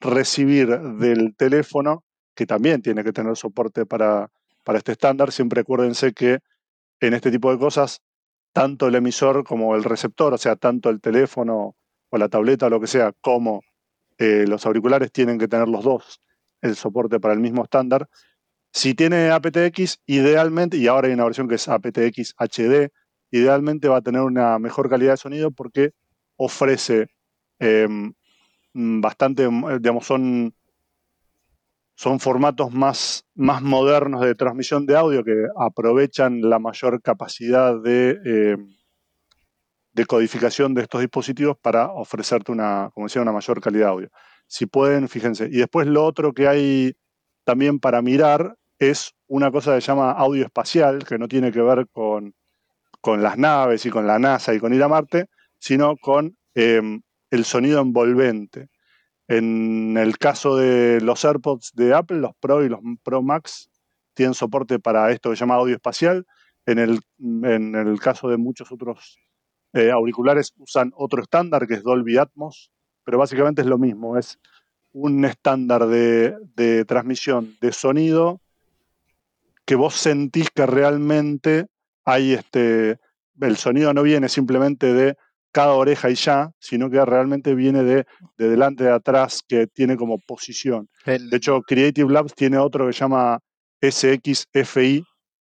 recibir 0.00 0.78
del 0.78 1.34
teléfono, 1.36 2.04
que 2.34 2.46
también 2.46 2.82
tiene 2.82 3.04
que 3.04 3.12
tener 3.12 3.36
soporte 3.36 3.86
para, 3.86 4.30
para 4.64 4.78
este 4.78 4.92
estándar. 4.92 5.32
Siempre 5.32 5.60
acuérdense 5.60 6.12
que 6.12 6.38
en 7.00 7.14
este 7.14 7.30
tipo 7.30 7.52
de 7.52 7.58
cosas, 7.58 8.00
tanto 8.52 8.88
el 8.88 8.94
emisor 8.94 9.44
como 9.44 9.74
el 9.76 9.84
receptor, 9.84 10.34
o 10.34 10.38
sea, 10.38 10.56
tanto 10.56 10.90
el 10.90 11.00
teléfono 11.00 11.76
o 12.12 12.18
la 12.18 12.28
tableta 12.28 12.66
o 12.66 12.70
lo 12.70 12.80
que 12.80 12.86
sea, 12.86 13.12
como 13.22 13.62
eh, 14.18 14.44
los 14.46 14.66
auriculares 14.66 15.10
tienen 15.10 15.38
que 15.38 15.48
tener 15.48 15.66
los 15.66 15.82
dos 15.82 16.20
el 16.60 16.76
soporte 16.76 17.18
para 17.18 17.34
el 17.34 17.40
mismo 17.40 17.64
estándar. 17.64 18.08
Si 18.70 18.94
tiene 18.94 19.30
aptX, 19.30 19.98
idealmente, 20.06 20.76
y 20.76 20.86
ahora 20.86 21.08
hay 21.08 21.14
una 21.14 21.24
versión 21.24 21.48
que 21.48 21.56
es 21.56 21.68
aptX 21.68 22.34
HD, 22.38 22.90
idealmente 23.30 23.88
va 23.88 23.96
a 23.96 24.02
tener 24.02 24.20
una 24.20 24.58
mejor 24.58 24.90
calidad 24.90 25.12
de 25.12 25.16
sonido 25.16 25.50
porque 25.50 25.92
ofrece 26.36 27.08
em, 27.58 28.12
bastante, 28.74 29.48
digamos, 29.80 30.06
son, 30.06 30.54
son 31.94 32.20
formatos 32.20 32.72
más, 32.72 33.24
más 33.34 33.62
modernos 33.62 34.20
de 34.20 34.34
transmisión 34.34 34.84
de 34.84 34.96
audio 34.96 35.24
que 35.24 35.46
aprovechan 35.58 36.42
la 36.42 36.58
mayor 36.58 37.00
capacidad 37.00 37.80
de, 37.82 38.18
em, 38.24 38.68
de 39.92 40.06
codificación 40.06 40.74
de 40.74 40.82
estos 40.82 41.00
dispositivos 41.00 41.56
para 41.60 41.90
ofrecerte 41.92 42.52
una, 42.52 42.90
como 42.94 43.06
decía, 43.06 43.22
una 43.22 43.32
mayor 43.32 43.60
calidad 43.60 43.86
de 43.86 43.90
audio. 43.90 44.08
Si 44.46 44.66
pueden, 44.66 45.08
fíjense. 45.08 45.46
Y 45.50 45.58
después 45.58 45.86
lo 45.86 46.04
otro 46.04 46.32
que 46.32 46.48
hay 46.48 46.94
también 47.44 47.78
para 47.78 48.02
mirar 48.02 48.56
es 48.78 49.14
una 49.26 49.50
cosa 49.50 49.74
que 49.74 49.80
se 49.80 49.88
llama 49.88 50.12
audio 50.12 50.44
espacial, 50.44 51.04
que 51.04 51.18
no 51.18 51.28
tiene 51.28 51.52
que 51.52 51.60
ver 51.60 51.86
con, 51.92 52.34
con 53.00 53.22
las 53.22 53.38
naves 53.38 53.86
y 53.86 53.90
con 53.90 54.06
la 54.06 54.18
NASA 54.18 54.54
y 54.54 54.60
con 54.60 54.74
ir 54.74 54.82
a 54.82 54.88
Marte, 54.88 55.26
sino 55.58 55.96
con 55.96 56.36
em, 56.54 57.02
el 57.30 57.44
sonido 57.44 57.80
envolvente. 57.80 58.68
En 59.28 59.96
el 59.96 60.18
caso 60.18 60.56
de 60.56 61.00
los 61.00 61.24
AirPods 61.24 61.72
de 61.74 61.94
Apple, 61.94 62.18
los 62.18 62.32
Pro 62.40 62.64
y 62.64 62.68
los 62.68 62.80
Pro 63.02 63.22
Max 63.22 63.70
tienen 64.14 64.34
soporte 64.34 64.78
para 64.78 65.10
esto 65.10 65.30
que 65.30 65.36
se 65.36 65.40
llama 65.40 65.54
audio 65.54 65.74
espacial. 65.74 66.26
En 66.66 66.78
el, 66.78 67.00
en 67.18 67.74
el 67.74 68.00
caso 68.00 68.28
de 68.28 68.36
muchos 68.36 68.70
otros 68.70 69.18
eh, 69.72 69.90
auriculares 69.90 70.52
usan 70.58 70.92
otro 70.96 71.22
estándar 71.22 71.66
que 71.66 71.74
es 71.74 71.82
Dolby 71.82 72.18
Atmos, 72.18 72.70
pero 73.04 73.18
básicamente 73.18 73.62
es 73.62 73.66
lo 73.66 73.78
mismo, 73.78 74.18
es 74.18 74.38
un 74.92 75.24
estándar 75.24 75.86
de, 75.86 76.84
transmisión 76.86 77.56
de 77.60 77.72
sonido 77.72 78.40
que 79.64 79.74
vos 79.74 79.94
sentís 79.94 80.50
que 80.50 80.66
realmente 80.66 81.66
hay 82.04 82.32
este, 82.32 82.98
el 83.40 83.56
sonido 83.56 83.94
no 83.94 84.02
viene 84.02 84.28
simplemente 84.28 84.92
de 84.92 85.16
cada 85.52 85.74
oreja 85.74 86.10
y 86.10 86.14
ya, 86.14 86.50
sino 86.58 86.90
que 86.90 87.04
realmente 87.04 87.54
viene 87.54 87.84
de, 87.84 88.06
de 88.38 88.48
delante, 88.48 88.84
de 88.84 88.92
atrás, 88.92 89.42
que 89.46 89.66
tiene 89.66 89.96
como 89.96 90.18
posición. 90.18 90.88
De 91.04 91.36
hecho, 91.36 91.60
Creative 91.62 92.10
Labs 92.10 92.34
tiene 92.34 92.56
otro 92.56 92.86
que 92.86 92.94
se 92.94 93.00
llama 93.00 93.38
SXFI, 93.82 95.04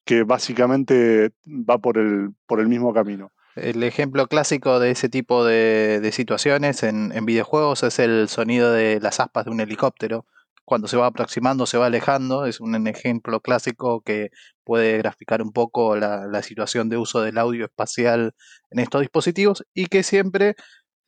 que 0.04 0.24
básicamente 0.24 1.32
va 1.48 1.78
por 1.78 2.00
el, 2.00 2.32
por 2.48 2.60
el 2.60 2.68
mismo 2.68 2.94
camino. 2.94 3.32
El 3.56 3.84
ejemplo 3.84 4.28
clásico 4.28 4.80
de 4.80 4.92
ese 4.92 5.10
tipo 5.10 5.44
de, 5.44 6.10
situaciones 6.14 6.84
en, 6.84 7.26
videojuegos 7.26 7.84
es 7.84 8.00
el 8.00 8.30
sonido 8.30 8.72
de 8.72 9.00
las 9.02 9.20
aspas 9.20 9.46
de 9.46 9.52
un 9.52 9.60
helicóptero. 9.60 10.26
Cuando 10.64 10.88
se 10.88 10.96
va 10.96 11.08
aproximando, 11.08 11.66
se 11.66 11.78
va 11.78 11.88
alejando. 11.88 12.46
Es 12.46 12.62
un 12.62 12.88
ejemplo 12.88 13.42
clásico 13.42 14.02
que 14.02 14.30
puede 14.64 14.98
graficar 14.98 15.42
un 15.42 15.52
poco 15.52 15.98
la, 15.98 16.28
la 16.28 16.44
situación 16.44 16.88
de 16.88 16.98
uso 16.98 17.22
del 17.22 17.38
audio 17.38 17.66
espacial 17.66 18.36
en 18.70 18.80
estos 18.80 19.02
dispositivos 19.02 19.66
y 19.74 19.88
que 19.88 20.04
siempre 20.04 20.56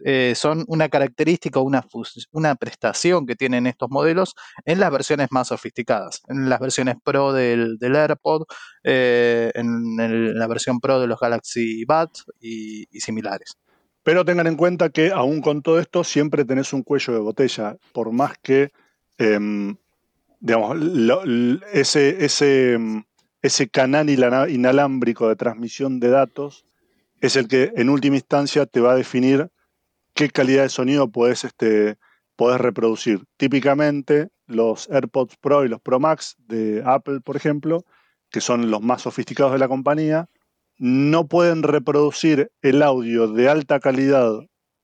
eh, 0.05 0.33
son 0.36 0.65
una 0.67 0.89
característica 0.89 1.60
una, 1.62 1.86
una 2.31 2.55
prestación 2.55 3.25
que 3.25 3.36
tienen 3.36 3.67
estos 3.67 3.89
modelos 3.89 4.36
en 4.65 4.79
las 4.79 4.91
versiones 4.91 5.29
más 5.31 5.48
sofisticadas, 5.48 6.22
en 6.27 6.50
las 6.50 6.60
versiones 6.60 6.95
Pro 7.03 7.31
del, 7.31 7.77
AirPod, 7.81 8.43
eh, 8.83 9.51
en, 9.55 10.38
la 10.38 10.48
versión 10.48 10.79
Pro 10.79 11.00
de 11.00 11.07
los 11.07 11.19
Galaxy 11.19 11.86
Buds 11.86 12.25
y, 12.41 12.86
similares. 13.00 13.57
Pero 14.03 14.25
tengan 14.25 14.48
en 14.48 14.57
cuenta 14.57 14.89
que 14.89 15.12
aún 15.12 15.41
con 15.41 15.62
todo 15.62 15.79
esto 15.79 16.03
siempre 16.03 16.43
tenés 16.43 16.74
un 16.74 16.83
cuello 16.83 17.13
de 17.13 17.19
botella, 17.19 17.77
por 17.93 18.12
más 18.12 18.33
que 18.41 18.72
em, 19.17 19.77
digamos, 20.41 20.77
ese, 21.72 22.25
ese, 22.25 22.74
em, 22.74 23.03
ese 23.41 23.69
canal 23.69 24.10
inalámbrico 24.10 25.29
de 25.29 25.38
transmisión 25.38 26.01
de 26.01 26.10
datos 26.10 26.65
es 27.22 27.38
el 27.38 27.48
que 27.48 27.72
en 27.77 27.89
última 27.89 28.17
instancia 28.17 28.65
te 28.65 28.81
va 28.81 28.91
a 28.91 28.95
definir 28.95 29.50
qué 30.13 30.29
calidad 30.29 30.63
de 30.63 30.70
sonido 30.70 31.12
puedes, 31.12 31.43
este, 31.43 31.98
reproducir. 32.58 33.24
Típicamente 33.38 34.29
los 34.46 34.89
AirPods 34.89 35.38
Pro 35.38 35.65
y 35.65 35.70
los 35.70 35.82
Pro 35.82 36.00
Max 36.00 36.36
de 36.39 36.84
Apple, 36.86 37.22
por 37.22 37.38
ejemplo, 37.38 37.86
que 38.29 38.41
son 38.41 38.70
los 38.72 38.82
más 38.82 39.03
sofisticados 39.03 39.53
de 39.53 39.60
la 39.60 39.67
compañía, 39.67 40.29
no 40.77 41.27
pueden 41.27 41.63
reproducir 41.63 42.51
el 42.62 42.82
audio 42.82 43.27
de 43.27 43.48
alta 43.48 43.79
calidad 43.79 44.32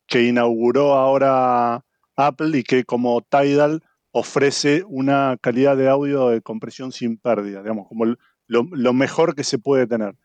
que 0.08 0.24
inauguró 0.24 0.94
ahora 0.94 1.84
Apple 2.16 2.58
y 2.58 2.64
que 2.64 2.84
como 2.84 3.22
Tidal 3.22 3.84
ofrece 4.12 4.84
una 4.88 5.38
calidad 5.42 5.78
de 5.78 5.90
audio 5.90 6.30
de 6.30 6.42
compresión 6.42 6.92
sin 6.92 7.18
pérdida, 7.18 7.62
digamos, 7.62 7.88
como 7.88 8.06
lo, 8.06 8.18
lo 8.48 8.94
mejor 8.94 9.36
que 9.36 9.44
se 9.44 9.60
puede 9.60 9.88
tener. 9.88 10.16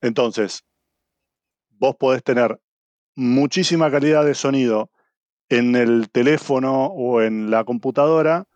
Entonces, 0.00 0.64
vos 1.70 1.96
podés 1.96 2.22
tener 2.22 2.60
muchísima 3.14 3.90
calidad 3.90 4.24
de 4.24 4.34
sonido 4.34 4.90
en 5.48 5.76
el 5.76 6.10
teléfono 6.10 6.86
o 6.86 7.22
en 7.22 7.50
la 7.50 7.64
computadora, 7.64 8.46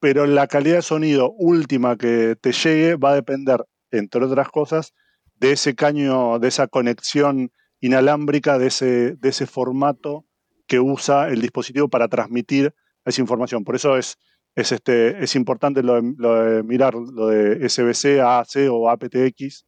pero 0.00 0.26
la 0.26 0.46
calidad 0.46 0.76
de 0.76 0.82
sonido 0.82 1.32
última 1.32 1.96
que 1.96 2.36
te 2.40 2.52
llegue 2.52 2.96
va 2.96 3.10
a 3.10 3.14
depender, 3.14 3.64
entre 3.90 4.24
otras 4.24 4.48
cosas, 4.48 4.94
de 5.36 5.52
ese 5.52 5.74
caño, 5.74 6.38
de 6.38 6.48
esa 6.48 6.66
conexión 6.66 7.50
inalámbrica, 7.80 8.58
de 8.58 8.68
ese, 8.68 9.16
de 9.16 9.28
ese 9.28 9.46
formato 9.46 10.24
que 10.66 10.80
usa 10.80 11.28
el 11.28 11.40
dispositivo 11.40 11.88
para 11.88 12.08
transmitir 12.08 12.74
esa 13.04 13.20
información. 13.20 13.64
Por 13.64 13.76
eso 13.76 13.96
es, 13.96 14.18
es, 14.54 14.72
este, 14.72 15.22
es 15.22 15.36
importante 15.36 15.82
lo 15.82 16.00
de, 16.00 16.62
mirar 16.62 16.94
lo 16.94 17.28
de 17.28 17.68
SBC, 17.68 18.20
AAC 18.20 18.70
o 18.70 18.90
aptX, 18.90 19.66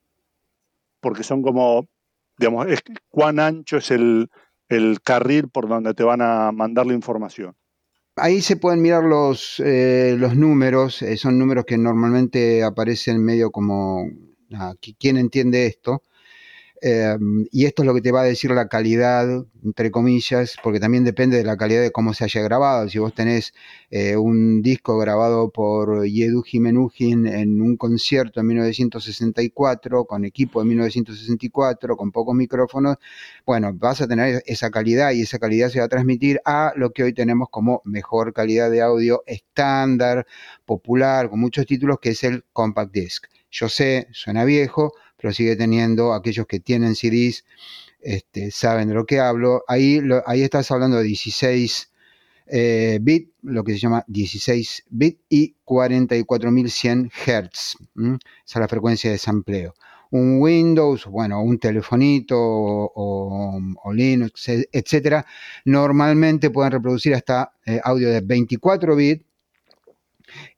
porque 1.01 1.23
son 1.23 1.43
como 1.43 1.89
digamos, 2.39 2.67
es 2.69 2.81
cuán 3.09 3.41
ancho 3.41 3.77
es 3.79 3.91
el, 3.91 4.31
carril 5.03 5.49
por 5.49 5.69
donde 5.69 5.95
te 5.95 6.05
van 6.05 6.21
a 6.23 6.53
mandar 6.53 6.87
la 6.87 6.95
información. 6.95 7.57
Ahí 8.17 8.43
se 8.43 8.57
pueden 8.57 8.83
mirar 8.83 9.05
los, 9.05 9.61
eh, 9.65 10.17
los 10.19 10.37
números, 10.37 11.03
eh, 11.03 11.17
son 11.17 11.39
números 11.39 11.65
que 11.65 11.79
normalmente 11.79 12.65
aparecen 12.65 13.25
medio 13.25 13.51
como, 13.51 14.05
ah, 14.55 14.75
¿quién 14.99 15.17
entiende 15.17 15.67
esto? 15.67 16.03
Em, 16.81 17.47
y 17.51 17.65
esto 17.67 17.83
es 17.83 17.87
lo 17.87 17.95
que 17.95 18.01
te 18.01 18.13
va 18.13 18.21
a 18.21 18.25
decir 18.25 18.51
la 18.53 18.69
calidad, 18.69 19.27
entre 19.65 19.91
comillas, 19.91 20.57
porque 20.63 20.79
también 20.79 21.05
depende 21.05 21.37
de 21.37 21.45
la 21.45 21.57
calidad 21.57 21.83
de 21.83 21.91
cómo 21.91 22.15
se 22.15 22.25
haya 22.25 22.41
grabado. 22.43 22.89
Si 22.89 22.99
vos 22.99 23.13
tenés 23.15 23.53
eh, 23.91 24.17
un 24.17 24.63
disco 24.63 24.97
grabado 24.99 25.51
por 25.51 26.07
Yedu 26.07 26.43
Jimenujin 26.43 27.27
en 27.27 27.61
un 27.61 27.77
concierto 27.77 28.41
en 28.41 28.47
1964, 28.47 30.05
con 30.05 30.25
equipo 30.25 30.61
de 30.61 30.67
1964, 30.67 31.97
con 31.97 32.13
pocos 32.13 32.35
micrófonos, 32.37 32.97
bueno, 33.45 33.73
vas 33.75 34.01
a 34.01 34.07
tener 34.07 34.43
esa 34.47 34.71
calidad 34.71 35.13
y 35.13 35.23
esa 35.23 35.39
calidad 35.39 35.71
se 35.71 35.81
va 35.81 35.87
a 35.87 35.89
transmitir 35.89 36.41
a 36.45 36.73
lo 36.77 36.91
que 36.93 37.03
hoy 37.03 37.13
tenemos 37.13 37.49
como 37.51 37.83
mejor 37.85 38.33
calidad 38.33 38.71
de 38.71 38.83
audio 38.83 39.23
estándar, 39.27 40.27
popular, 40.65 41.29
con 41.31 41.41
muchos 41.41 41.67
títulos, 41.67 41.99
que 42.01 42.11
es 42.11 42.23
el 42.25 42.45
compact 42.53 42.93
disc. 42.93 43.27
Yo 43.51 43.69
sé, 43.69 44.09
suena 44.13 44.45
viejo, 44.45 44.93
pero 45.21 45.33
sigue 45.33 45.57
teniendo, 45.57 46.15
aquellos 46.15 46.47
que 46.47 46.61
tienen 46.61 46.95
CDs 46.95 47.45
este, 48.01 48.51
saben 48.51 48.89
de 48.89 48.95
lo 48.95 49.07
que 49.07 49.21
hablo. 49.21 49.65
Ahí, 49.67 50.01
ahí 50.27 50.43
estás 50.43 50.71
hablando 50.71 50.99
de 50.99 51.05
16 51.05 51.91
eh, 52.51 52.99
bit, 53.03 53.33
lo 53.43 53.63
que 53.65 53.73
se 53.73 53.79
llama 53.79 54.05
16 54.07 54.85
bit 54.89 55.21
y 55.29 55.55
44.100 55.67 57.11
Hz. 57.11 57.51
Esa 57.53 57.77
es 58.47 58.57
la 58.57 58.69
frecuencia 58.69 59.11
de 59.11 59.19
sampleo. 59.19 59.75
un 60.11 60.41
Windows, 60.41 61.05
bueno, 61.07 61.43
un 61.43 61.59
telefonito 61.59 62.39
o, 62.39 63.61
Linux, 63.93 64.49
etcétera, 64.49 65.27
normalmente 65.67 66.49
pueden 66.51 66.73
reproducir 66.73 67.15
hasta 67.15 67.53
eh, 67.67 67.81
audio 67.85 68.09
de 68.11 68.23
24 68.23 68.97
bits 68.97 69.25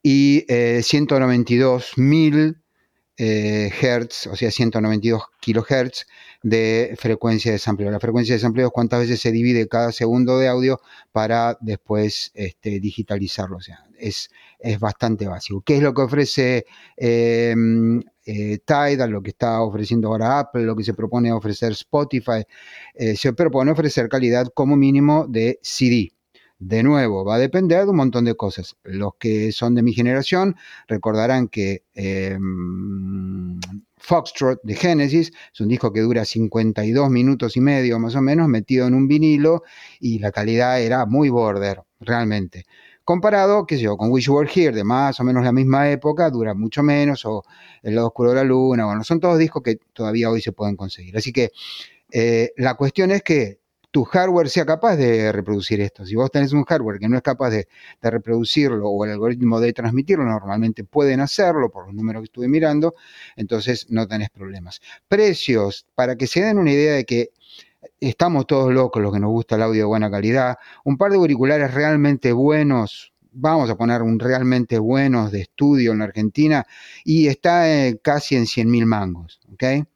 y 0.02 0.44
192.000 0.46 2.59
eh, 3.22 3.70
Hertz, 3.82 4.28
o 4.28 4.34
sea, 4.34 4.50
192 4.50 5.22
kilohertz 5.40 6.06
de 6.42 6.94
frecuencia 6.98 7.52
de 7.52 7.58
sampleo. 7.58 7.90
La 7.90 8.00
frecuencia 8.00 8.34
de 8.34 8.40
sampleo 8.40 8.68
es 8.68 8.72
cuántas 8.72 9.00
veces 9.00 9.20
se 9.20 9.30
divide 9.30 9.68
cada 9.68 9.92
segundo 9.92 10.38
de 10.38 10.48
audio 10.48 10.80
para 11.12 11.58
después 11.60 12.30
este, 12.34 12.80
digitalizarlo. 12.80 13.58
O 13.58 13.60
sea, 13.60 13.84
es, 13.98 14.30
es, 14.58 14.80
bastante 14.80 15.28
básico. 15.28 15.60
¿Qué 15.60 15.76
es 15.76 15.82
lo 15.82 15.92
que 15.92 16.00
ofrece 16.00 16.64
eh, 16.96 17.54
eh, 18.24 18.58
Tidal, 18.64 19.10
lo 19.10 19.22
que 19.22 19.30
está 19.30 19.60
ofreciendo 19.60 20.08
ahora 20.08 20.38
Apple, 20.38 20.62
lo 20.62 20.74
que 20.74 20.84
se 20.84 20.94
propone 20.94 21.30
ofrecer 21.30 21.72
Spotify? 21.72 22.42
Eh, 22.94 23.16
se 23.16 23.34
propone 23.34 23.72
ofrecer 23.72 24.08
calidad 24.08 24.46
como 24.54 24.76
mínimo 24.76 25.26
de 25.28 25.58
CD. 25.60 26.14
De 26.60 26.82
nuevo, 26.82 27.24
va 27.24 27.36
a 27.36 27.38
depender 27.38 27.84
de 27.84 27.90
un 27.90 27.96
montón 27.96 28.26
de 28.26 28.34
cosas. 28.34 28.76
Los 28.84 29.14
que 29.18 29.50
son 29.50 29.74
de 29.74 29.82
mi 29.82 29.94
generación 29.94 30.56
recordarán 30.88 31.48
que 31.48 31.84
em, 31.94 33.58
Foxtrot 33.96 34.60
de 34.62 34.74
Genesis 34.74 35.32
es 35.54 35.60
un 35.62 35.68
disco 35.68 35.90
que 35.90 36.00
dura 36.00 36.26
52 36.26 37.08
minutos 37.08 37.56
y 37.56 37.62
medio 37.62 37.98
más 37.98 38.14
o 38.14 38.20
menos, 38.20 38.46
metido 38.48 38.86
en 38.86 38.92
un 38.92 39.08
vinilo 39.08 39.62
y 40.00 40.18
la 40.18 40.32
calidad 40.32 40.82
era 40.82 41.06
muy 41.06 41.30
border, 41.30 41.82
realmente. 41.98 42.66
Comparado, 43.04 43.64
qué 43.66 43.76
sé 43.76 43.84
yo, 43.84 43.96
con 43.96 44.10
Wish 44.10 44.26
You 44.26 44.34
Were 44.34 44.50
Here 44.54 44.76
de 44.76 44.84
más 44.84 45.18
o 45.18 45.24
menos 45.24 45.42
la 45.42 45.52
misma 45.52 45.90
época, 45.90 46.28
dura 46.28 46.52
mucho 46.52 46.82
menos, 46.82 47.24
o 47.24 47.42
El 47.82 47.94
lado 47.94 48.08
oscuro 48.08 48.30
de 48.30 48.36
la 48.36 48.44
luna, 48.44 48.84
bueno, 48.84 49.02
son 49.02 49.18
todos 49.18 49.38
discos 49.38 49.62
que 49.62 49.78
todavía 49.94 50.28
hoy 50.28 50.42
se 50.42 50.52
pueden 50.52 50.76
conseguir. 50.76 51.16
Así 51.16 51.32
que 51.32 51.52
eh, 52.12 52.52
la 52.58 52.74
cuestión 52.74 53.10
es 53.12 53.22
que 53.22 53.60
tu 53.90 54.04
hardware 54.04 54.48
sea 54.48 54.64
capaz 54.64 54.96
de 54.96 55.32
reproducir 55.32 55.80
esto. 55.80 56.06
Si 56.06 56.14
vos 56.14 56.30
tenés 56.30 56.52
un 56.52 56.64
hardware 56.64 56.98
que 56.98 57.08
no 57.08 57.16
es 57.16 57.22
capaz 57.22 57.50
de, 57.50 57.68
reproducirlo 58.00 58.88
o 58.88 59.04
el 59.04 59.12
algoritmo 59.12 59.60
de 59.60 59.72
transmitirlo, 59.72 60.24
normalmente 60.24 60.84
pueden 60.84 61.20
hacerlo 61.20 61.70
por 61.70 61.86
los 61.86 61.94
números 61.94 62.22
que 62.22 62.24
estuve 62.24 62.48
mirando, 62.48 62.94
entonces 63.36 63.86
no 63.90 64.06
tenés 64.06 64.30
problemas. 64.30 64.80
Precios, 65.08 65.86
para 65.94 66.16
que 66.16 66.26
se 66.26 66.42
den 66.42 66.58
una 66.58 66.72
idea 66.72 66.94
de 66.94 67.04
que 67.04 67.30
estamos 67.98 68.46
todos 68.46 68.72
locos 68.72 69.02
los 69.02 69.12
que 69.12 69.20
nos 69.20 69.30
gusta 69.30 69.56
el 69.56 69.62
audio 69.62 69.82
de 69.82 69.86
buena 69.86 70.10
calidad, 70.10 70.58
un 70.84 70.96
par 70.96 71.10
de 71.10 71.16
auriculares 71.16 71.74
realmente 71.74 72.32
buenos, 72.32 73.12
vamos 73.32 73.70
a 73.70 73.76
poner 73.76 74.02
un 74.02 74.18
realmente 74.18 74.78
buenos 74.78 75.32
de 75.32 75.42
estudio 75.42 75.92
en 75.92 75.98
la 75.98 76.04
Argentina, 76.04 76.66
y 77.04 77.26
está 77.26 77.68
eh, 77.70 77.98
casi 78.02 78.36
en 78.36 78.46
100 78.46 78.70
mil 78.70 78.86
mangos, 78.86 79.40
¿ok? 79.52 79.86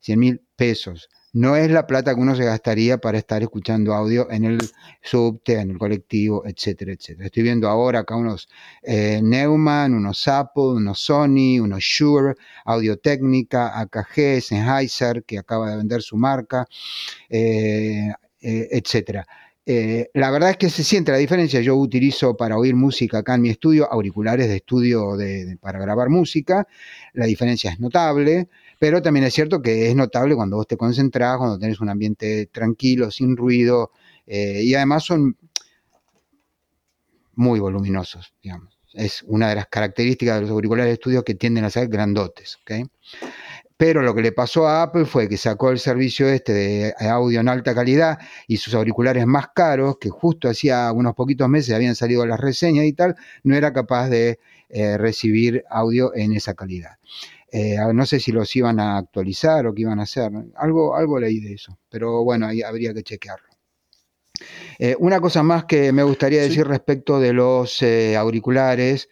100 0.00 0.18
mil 0.18 0.42
pesos 0.56 1.08
no 1.34 1.56
es 1.56 1.68
la 1.68 1.86
plata 1.88 2.14
que 2.14 2.20
uno 2.20 2.36
se 2.36 2.44
gastaría 2.44 2.98
para 2.98 3.18
estar 3.18 3.42
escuchando 3.42 3.92
audio 3.92 4.30
en 4.30 4.44
el 4.44 4.58
subte, 5.02 5.58
en 5.58 5.72
el 5.72 5.78
colectivo, 5.78 6.46
etcétera, 6.46 6.92
etcétera. 6.92 7.26
Estoy 7.26 7.42
viendo 7.42 7.68
ahora 7.68 8.00
acá 8.00 8.14
unos 8.14 8.48
eh, 8.82 9.20
Neumann, 9.20 9.94
unos 9.94 10.28
Apple, 10.28 10.76
unos 10.76 11.00
Sony, 11.00 11.58
unos 11.60 11.82
Shure, 11.82 12.36
Audio 12.64 12.98
Técnica, 12.98 13.80
AKG, 13.80 14.40
Sennheiser, 14.42 15.24
que 15.24 15.38
acaba 15.38 15.70
de 15.70 15.76
vender 15.76 16.02
su 16.02 16.16
marca, 16.16 16.66
eh, 17.28 18.12
eh, 18.40 18.68
etcétera. 18.70 19.26
la 19.66 20.30
verdad 20.30 20.50
es 20.50 20.56
que 20.56 20.70
se 20.70 20.84
siente 20.84 21.10
la 21.10 21.18
diferencia. 21.18 21.60
Yo 21.60 21.74
utilizo 21.74 22.36
para 22.36 22.56
oír 22.56 22.76
música 22.76 23.18
acá 23.18 23.34
en 23.34 23.42
mi 23.42 23.50
estudio 23.50 23.90
auriculares 23.90 24.46
de 24.48 24.56
estudio 24.56 25.16
para 25.60 25.80
grabar 25.80 26.10
música. 26.10 26.68
La 27.12 27.26
diferencia 27.26 27.72
es 27.72 27.80
notable. 27.80 28.48
Pero 28.78 29.02
también 29.02 29.24
es 29.24 29.34
cierto 29.34 29.62
que 29.62 29.88
es 29.88 29.96
notable 29.96 30.34
cuando 30.34 30.56
vos 30.56 30.66
te 30.66 30.76
concentrás, 30.76 31.38
cuando 31.38 31.58
tenés 31.58 31.80
un 31.80 31.88
ambiente 31.88 32.46
tranquilo, 32.46 33.10
sin 33.10 33.36
ruido, 33.36 33.92
eh, 34.26 34.62
y 34.62 34.74
además 34.74 35.04
son 35.04 35.36
muy 37.34 37.60
voluminosos, 37.60 38.34
digamos. 38.42 38.78
Es 38.92 39.24
una 39.24 39.48
de 39.48 39.56
las 39.56 39.66
características 39.66 40.36
de 40.36 40.40
los 40.42 40.50
auriculares 40.50 40.90
de 40.90 40.94
estudio 40.94 41.24
que 41.24 41.34
tienden 41.34 41.64
a 41.64 41.70
ser 41.70 41.88
grandotes. 41.88 42.58
Pero 43.76 44.02
lo 44.02 44.14
que 44.14 44.22
le 44.22 44.30
pasó 44.30 44.68
a 44.68 44.82
Apple 44.82 45.04
fue 45.04 45.28
que 45.28 45.36
sacó 45.36 45.70
el 45.70 45.80
servicio 45.80 46.28
este 46.28 46.52
de 46.52 46.94
audio 47.00 47.40
en 47.40 47.48
alta 47.48 47.74
calidad 47.74 48.18
y 48.46 48.58
sus 48.58 48.72
auriculares 48.74 49.26
más 49.26 49.48
caros, 49.52 49.98
que 50.00 50.10
justo 50.10 50.48
hacía 50.48 50.92
unos 50.92 51.14
poquitos 51.14 51.48
meses 51.48 51.74
habían 51.74 51.96
salido 51.96 52.24
las 52.24 52.38
reseñas 52.38 52.84
y 52.84 52.92
tal, 52.92 53.16
no 53.42 53.56
era 53.56 53.72
capaz 53.72 54.08
de 54.08 54.38
eh, 54.68 54.96
recibir 54.96 55.64
audio 55.68 56.14
en 56.14 56.32
esa 56.32 56.54
calidad. 56.54 56.98
Eh, 57.56 57.76
no 57.94 58.04
sé 58.04 58.18
si 58.18 58.32
los 58.32 58.56
iban 58.56 58.80
a 58.80 58.96
actualizar 58.98 59.64
o 59.64 59.72
qué 59.72 59.82
iban 59.82 60.00
a 60.00 60.02
hacer. 60.02 60.32
Algo, 60.56 60.96
algo 60.96 61.20
leí 61.20 61.38
de 61.38 61.52
eso, 61.52 61.78
pero 61.88 62.24
bueno, 62.24 62.48
ahí 62.48 62.62
habría 62.62 62.92
que 62.92 63.04
chequearlo. 63.04 63.46
Eh, 64.76 64.96
una 64.98 65.20
cosa 65.20 65.44
más 65.44 65.64
que 65.64 65.92
me 65.92 66.02
gustaría 66.02 66.42
decir 66.42 66.66
respecto 66.66 67.20
de 67.20 67.32
los 67.32 67.80
eh, 67.82 68.16
auriculares 68.16 69.08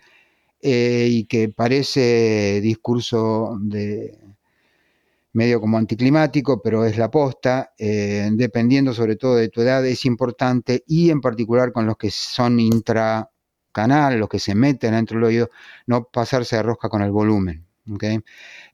y 0.60 1.24
que 1.26 1.50
parece 1.50 2.60
discurso 2.60 3.56
de 3.60 4.18
medio 5.34 5.60
como 5.60 5.78
anticlimático, 5.78 6.60
pero 6.60 6.84
es 6.84 6.98
la 6.98 7.10
posta, 7.10 7.72
dependiendo 7.78 8.92
sobre 8.92 9.16
todo 9.16 9.36
de 9.36 9.48
tu 9.48 9.60
edad, 9.60 9.84
es 9.86 10.04
importante 10.04 10.84
y 10.86 11.10
en 11.10 11.20
particular 11.20 11.72
con 11.72 11.86
los 11.86 11.96
que 11.96 12.10
son 12.10 12.60
intracanal, 12.60 14.18
los 14.18 14.28
que 14.28 14.38
se 14.38 14.54
meten 14.54 14.92
dentro 14.92 15.16
del 15.16 15.24
oído, 15.24 15.50
no 15.86 16.04
pasarse 16.04 16.56
de 16.56 16.62
rosca 16.62 16.88
con 16.88 17.02
el 17.02 17.10
volumen. 17.10 17.66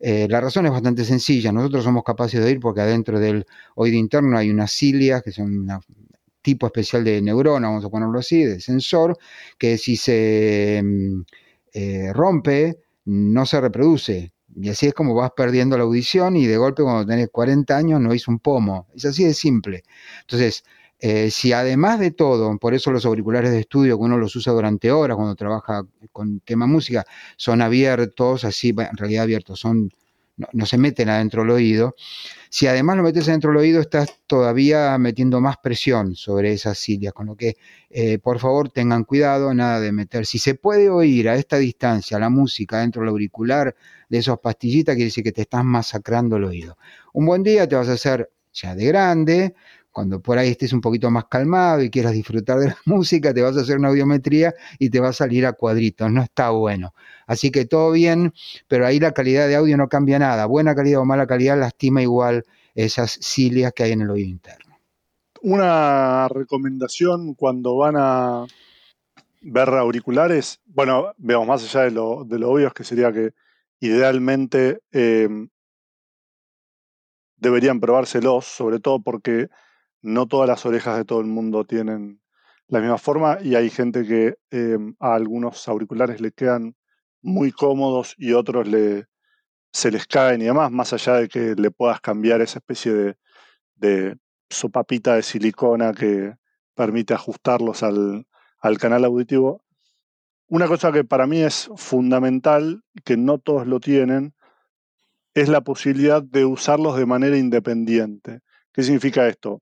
Eh, 0.00 0.26
la 0.28 0.40
razón 0.40 0.66
es 0.66 0.72
bastante 0.72 1.04
sencilla. 1.04 1.52
Nosotros 1.52 1.84
somos 1.84 2.02
capaces 2.04 2.40
de 2.40 2.46
oír 2.46 2.60
porque 2.60 2.80
adentro 2.80 3.18
del 3.20 3.46
oído 3.74 3.96
interno 3.96 4.36
hay 4.38 4.50
unas 4.50 4.72
cilias 4.72 5.22
que 5.22 5.32
son 5.32 5.46
un 5.68 5.80
tipo 6.42 6.66
especial 6.66 7.04
de 7.04 7.20
neurona, 7.22 7.68
vamos 7.68 7.84
a 7.84 7.90
ponerlo 7.90 8.18
así, 8.18 8.44
de 8.44 8.60
sensor, 8.60 9.16
que 9.58 9.78
si 9.78 9.96
se 9.96 10.80
mm, 10.84 11.22
eh, 11.74 12.12
rompe, 12.14 12.78
no 13.06 13.46
se 13.46 13.60
reproduce. 13.60 14.32
Y 14.56 14.70
así 14.70 14.86
es 14.88 14.94
como 14.94 15.14
vas 15.14 15.32
perdiendo 15.36 15.76
la 15.78 15.84
audición 15.84 16.36
y 16.36 16.46
de 16.46 16.56
golpe 16.56 16.82
cuando 16.82 17.06
tenés 17.06 17.28
40 17.30 17.76
años 17.76 18.00
no 18.00 18.10
oís 18.10 18.26
un 18.28 18.38
pomo. 18.40 18.88
Es 18.94 19.04
así 19.04 19.24
de 19.24 19.34
simple. 19.34 19.84
Entonces, 20.22 20.64
eh, 21.00 21.30
si 21.30 21.52
además 21.52 22.00
de 22.00 22.10
todo, 22.10 22.56
por 22.58 22.74
eso 22.74 22.90
los 22.90 23.04
auriculares 23.04 23.52
de 23.52 23.60
estudio 23.60 23.96
que 23.96 24.04
uno 24.04 24.18
los 24.18 24.34
usa 24.34 24.52
durante 24.52 24.90
horas 24.90 25.16
cuando 25.16 25.36
trabaja 25.36 25.84
con 26.12 26.40
tema 26.40 26.66
música, 26.66 27.04
son 27.36 27.62
abiertos, 27.62 28.44
así, 28.44 28.70
en 28.70 28.96
realidad 28.96 29.22
abiertos, 29.22 29.60
son, 29.60 29.92
no, 30.52 30.66
se 30.66 30.76
meten 30.76 31.08
adentro 31.08 31.42
del 31.42 31.50
oído. 31.52 31.94
Si 32.50 32.66
además 32.66 32.96
lo 32.96 33.04
metes 33.04 33.28
adentro 33.28 33.50
del 33.50 33.58
oído, 33.58 33.80
estás 33.80 34.20
todavía 34.26 34.96
metiendo 34.98 35.40
más 35.40 35.56
presión 35.58 36.16
sobre 36.16 36.52
esas 36.52 36.78
cilias, 36.78 37.12
con 37.12 37.26
lo 37.26 37.36
que 37.36 37.56
eh, 37.90 38.18
por 38.18 38.40
favor 38.40 38.70
tengan 38.70 39.04
cuidado, 39.04 39.54
nada 39.54 39.80
de 39.80 39.92
meter. 39.92 40.26
Si 40.26 40.38
se 40.40 40.54
puede 40.54 40.90
oír 40.90 41.28
a 41.28 41.36
esta 41.36 41.58
distancia 41.58 42.18
la 42.18 42.28
música 42.28 42.80
dentro 42.80 43.02
del 43.02 43.10
auricular 43.10 43.76
de 44.08 44.18
esos 44.18 44.40
pastillitas, 44.40 44.96
quiere 44.96 45.06
decir 45.06 45.22
que 45.22 45.32
te 45.32 45.42
estás 45.42 45.64
masacrando 45.64 46.36
el 46.36 46.44
oído. 46.44 46.76
Un 47.12 47.26
buen 47.26 47.42
día 47.44 47.68
te 47.68 47.76
vas 47.76 47.88
a 47.88 47.92
hacer 47.92 48.30
ya 48.52 48.74
de 48.74 48.86
grande, 48.86 49.54
cuando 49.98 50.20
por 50.20 50.38
ahí 50.38 50.50
estés 50.50 50.72
un 50.72 50.80
poquito 50.80 51.10
más 51.10 51.24
calmado 51.24 51.82
y 51.82 51.90
quieras 51.90 52.12
disfrutar 52.12 52.60
de 52.60 52.68
la 52.68 52.76
música, 52.84 53.34
te 53.34 53.42
vas 53.42 53.56
a 53.56 53.62
hacer 53.62 53.78
una 53.78 53.88
audiometría 53.88 54.54
y 54.78 54.90
te 54.90 55.00
va 55.00 55.08
a 55.08 55.12
salir 55.12 55.44
a 55.44 55.54
cuadritos, 55.54 56.08
no 56.08 56.22
está 56.22 56.50
bueno. 56.50 56.94
Así 57.26 57.50
que 57.50 57.64
todo 57.64 57.90
bien, 57.90 58.32
pero 58.68 58.86
ahí 58.86 59.00
la 59.00 59.10
calidad 59.10 59.48
de 59.48 59.56
audio 59.56 59.76
no 59.76 59.88
cambia 59.88 60.20
nada. 60.20 60.46
Buena 60.46 60.76
calidad 60.76 61.00
o 61.00 61.04
mala 61.04 61.26
calidad 61.26 61.58
lastima 61.58 62.00
igual 62.00 62.44
esas 62.76 63.10
cilias 63.10 63.72
que 63.72 63.82
hay 63.82 63.90
en 63.90 64.02
el 64.02 64.10
oído 64.10 64.28
interno. 64.28 64.78
Una 65.42 66.28
recomendación 66.28 67.34
cuando 67.34 67.76
van 67.76 67.96
a 67.98 68.46
ver 69.40 69.68
auriculares, 69.70 70.60
bueno, 70.66 71.12
veamos 71.16 71.48
más 71.48 71.64
allá 71.64 71.86
de 71.86 71.90
lo, 71.90 72.22
de 72.24 72.38
lo 72.38 72.52
obvio, 72.52 72.70
que 72.70 72.84
sería 72.84 73.12
que 73.12 73.32
idealmente 73.80 74.78
eh, 74.92 75.28
deberían 77.38 77.80
probárselos, 77.80 78.44
sobre 78.44 78.78
todo 78.78 79.02
porque 79.02 79.48
no 80.02 80.26
todas 80.26 80.48
las 80.48 80.64
orejas 80.66 80.96
de 80.96 81.04
todo 81.04 81.20
el 81.20 81.26
mundo 81.26 81.64
tienen 81.64 82.20
la 82.68 82.80
misma 82.80 82.98
forma 82.98 83.38
y 83.42 83.54
hay 83.54 83.70
gente 83.70 84.06
que 84.06 84.36
em, 84.50 84.94
a 85.00 85.14
algunos 85.14 85.66
auriculares 85.68 86.20
le 86.20 86.32
quedan 86.32 86.76
muy 87.22 87.50
cómodos 87.52 88.14
y 88.18 88.32
otros 88.32 88.68
le, 88.68 89.06
se 89.72 89.90
les 89.90 90.06
caen 90.06 90.42
y 90.42 90.44
demás, 90.44 90.70
más 90.70 90.92
allá 90.92 91.14
de 91.14 91.28
que 91.28 91.54
le 91.54 91.70
puedas 91.70 92.00
cambiar 92.00 92.40
esa 92.40 92.58
especie 92.58 93.16
de, 93.76 94.16
sopapita 94.50 95.14
de 95.14 95.22
silicona 95.22 95.92
que 95.92 96.34
permite 96.74 97.14
ajustarlos 97.14 97.82
al, 97.82 98.26
al 98.60 98.78
canal 98.78 99.04
auditivo. 99.04 99.62
Una 100.48 100.66
cosa 100.66 100.90
que 100.90 101.04
para 101.04 101.26
mí 101.26 101.42
es 101.42 101.70
fundamental, 101.76 102.82
que 103.04 103.16
no 103.16 103.38
todos 103.38 103.66
lo 103.66 103.80
tienen, 103.80 104.34
es 105.34 105.48
la 105.48 105.60
posibilidad 105.60 106.22
de 106.22 106.46
usarlos 106.46 106.96
de 106.96 107.06
manera 107.06 107.36
independiente. 107.36 108.40
¿Qué 108.72 108.82
significa 108.82 109.28
esto? 109.28 109.60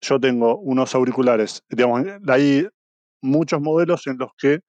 Yo 0.00 0.20
tengo 0.20 0.58
unos 0.58 0.94
auriculares, 0.94 1.62
hay 2.28 2.68
muchos 3.20 3.60
modelos 3.60 4.06
en 4.06 4.18
los 4.18 4.30
que 4.36 4.60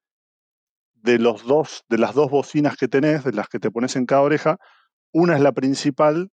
de 0.94 1.18
los 1.20 1.46
dos, 1.46 1.84
de 1.88 1.98
las 1.98 2.14
dos 2.14 2.30
bocinas 2.30 2.76
que 2.76 2.88
tenés, 2.88 3.24
de 3.24 3.32
las 3.32 3.48
que 3.48 3.60
te 3.60 3.72
pones 3.72 3.96
en 3.96 4.06
cada 4.06 4.22
oreja, 4.22 4.58
una 5.14 5.36
es 5.36 5.42
la 5.42 5.52
principal 5.52 6.30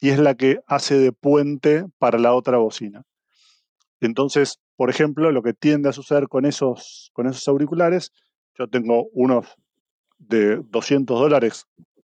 y 0.00 0.10
es 0.10 0.18
la 0.18 0.34
que 0.34 0.60
hace 0.66 0.98
de 0.98 1.12
puente 1.12 1.84
para 1.98 2.18
la 2.18 2.34
otra 2.34 2.58
bocina. 2.58 3.02
Entonces, 4.00 4.60
por 4.76 4.90
ejemplo, 4.90 5.30
lo 5.32 5.42
que 5.42 5.54
tiende 5.54 5.88
a 5.88 5.92
suceder 5.92 6.28
con 6.28 6.44
esos, 6.46 7.10
con 7.12 7.26
esos 7.26 7.46
auriculares, 7.48 8.12
yo 8.56 8.68
tengo 8.68 9.08
unos 9.12 9.56
de 10.18 10.56
200 10.56 11.18
dólares 11.18 11.66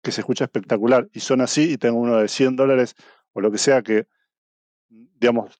que 0.01 0.11
se 0.11 0.21
escucha 0.21 0.45
espectacular 0.45 1.07
y 1.13 1.19
son 1.19 1.41
así, 1.41 1.73
y 1.73 1.77
tengo 1.77 1.99
uno 1.99 2.17
de 2.17 2.27
100 2.27 2.55
dólares 2.55 2.95
o 3.33 3.41
lo 3.41 3.51
que 3.51 3.57
sea 3.57 3.81
que, 3.81 4.05
digamos, 4.89 5.59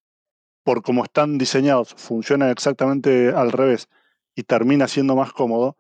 por 0.64 0.82
cómo 0.82 1.04
están 1.04 1.38
diseñados, 1.38 1.94
funcionan 1.96 2.50
exactamente 2.50 3.30
al 3.30 3.52
revés 3.52 3.88
y 4.36 4.44
termina 4.44 4.88
siendo 4.88 5.16
más 5.16 5.34
cómodo. 5.34 5.78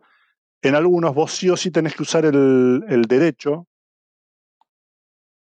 En 0.61 0.75
algunos 0.75 1.13
vos 1.13 1.33
sí 1.33 1.49
o 1.49 1.57
sí 1.57 1.71
tenés 1.71 1.95
que 1.95 2.03
usar 2.03 2.25
el, 2.25 2.83
el 2.87 3.03
derecho 3.03 3.67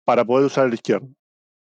para 0.05 0.25
poder 0.25 0.47
usar 0.47 0.67
el 0.67 0.75
izquierdo. 0.75 1.09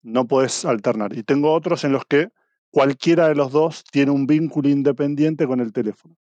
No 0.02 0.28
podés 0.28 0.66
alternar. 0.66 1.16
Y 1.18 1.24
tengo 1.24 1.54
otros 1.54 1.84
en 1.84 1.92
los 1.92 2.06
que 2.06 2.30
cualquiera 2.72 3.28
de 3.28 3.36
los 3.36 3.52
dos 3.52 3.84
tiene 3.84 4.12
un 4.12 4.28
vínculo 4.28 4.70
independiente 4.70 5.48
con 5.48 5.60
el 5.60 5.74
teléfono. 5.74 6.16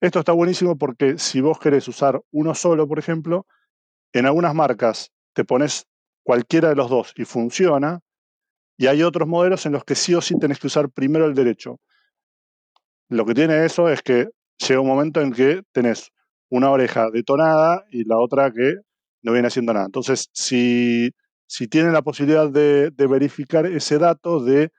Esto 0.00 0.18
está 0.18 0.32
buenísimo 0.32 0.76
porque 0.76 1.18
si 1.18 1.40
vos 1.40 1.58
querés 1.58 1.86
usar 1.88 2.20
uno 2.30 2.54
solo, 2.54 2.88
por 2.88 2.98
ejemplo, 2.98 3.46
en 4.12 4.26
algunas 4.26 4.54
marcas 4.54 5.12
te 5.32 5.44
pones 5.44 5.86
cualquiera 6.22 6.68
de 6.68 6.76
los 6.76 6.90
dos 6.90 7.12
y 7.16 7.24
funciona, 7.24 8.00
y 8.76 8.86
hay 8.86 9.02
otros 9.02 9.28
modelos 9.28 9.66
en 9.66 9.72
los 9.72 9.84
que 9.84 9.94
sí 9.94 10.14
o 10.14 10.20
sí 10.20 10.38
tenés 10.38 10.58
que 10.58 10.66
usar 10.66 10.90
primero 10.90 11.26
el 11.26 11.34
derecho. 11.34 11.80
Lo 13.08 13.24
que 13.24 13.34
tiene 13.34 13.64
eso 13.64 13.88
es 13.88 14.02
que 14.02 14.28
llega 14.58 14.80
un 14.80 14.88
momento 14.88 15.20
en 15.20 15.32
que 15.32 15.62
tenés 15.72 16.10
una 16.50 16.70
oreja 16.70 17.10
detonada 17.10 17.84
y 17.90 18.04
la 18.04 18.18
otra 18.18 18.50
que 18.52 18.76
no 19.22 19.32
viene 19.32 19.48
haciendo 19.48 19.72
nada. 19.72 19.86
Entonces, 19.86 20.28
si, 20.32 21.10
si 21.46 21.68
tienen 21.68 21.92
la 21.92 22.02
posibilidad 22.02 22.50
de, 22.50 22.90
de 22.90 23.06
verificar 23.06 23.66
ese 23.66 23.98
dato 23.98 24.42
de 24.42 24.70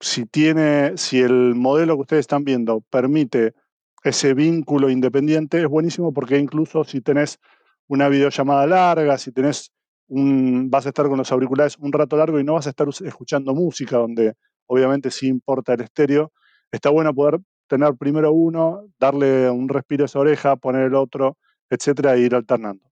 si 0.00 0.24
tiene, 0.24 0.96
si 0.96 1.20
el 1.20 1.54
modelo 1.54 1.96
que 1.96 2.02
ustedes 2.02 2.20
están 2.20 2.44
viendo 2.44 2.80
permite 2.90 3.54
ese 4.02 4.32
vínculo 4.32 4.88
independiente, 4.88 5.60
es 5.60 5.68
buenísimo 5.68 6.12
porque 6.12 6.38
incluso 6.38 6.84
si 6.84 7.02
tenés 7.02 7.38
una 7.86 8.08
videollamada 8.08 8.66
larga, 8.66 9.18
si 9.18 9.30
tenés 9.30 9.72
un, 10.10 10.70
vas 10.70 10.86
a 10.86 10.90
estar 10.90 11.08
con 11.08 11.18
los 11.18 11.30
auriculares 11.32 11.78
un 11.78 11.92
rato 11.92 12.16
largo 12.16 12.38
y 12.38 12.44
no 12.44 12.54
vas 12.54 12.66
a 12.66 12.70
estar 12.70 12.88
escuchando 12.88 13.54
música, 13.54 13.96
donde 13.96 14.34
obviamente 14.66 15.10
sí 15.10 15.28
importa 15.28 15.74
el 15.74 15.82
estéreo, 15.82 16.32
está 16.70 16.90
bueno 16.90 17.14
poder 17.14 17.40
tener 17.68 17.94
primero 17.96 18.32
uno, 18.32 18.84
darle 18.98 19.48
un 19.48 19.68
respiro 19.68 20.04
a 20.04 20.06
esa 20.06 20.18
oreja, 20.18 20.56
poner 20.56 20.82
el 20.82 20.94
otro, 20.94 21.38
etcétera, 21.70 22.14
e 22.14 22.20
ir 22.20 22.34
alternando. 22.34 22.90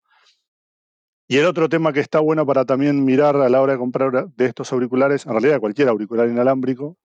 Y 1.28 1.38
el 1.38 1.45
otro 1.45 1.69
tema 1.69 1.93
que 1.93 2.01
está 2.01 2.19
bueno 2.19 2.45
para 2.45 2.65
también 2.65 3.04
mirar 3.04 3.36
a 3.38 3.49
la 3.49 3.62
hora 3.62 3.73
de 3.73 3.80
comprar 3.80 4.28
de 4.28 4.45
estos 4.45 4.71
auriculares, 4.73 5.25
en 5.25 5.32
realidad 5.32 5.60
cualquier 5.60 5.88
auricular 5.88 6.28
inalámbrico, 6.28 6.97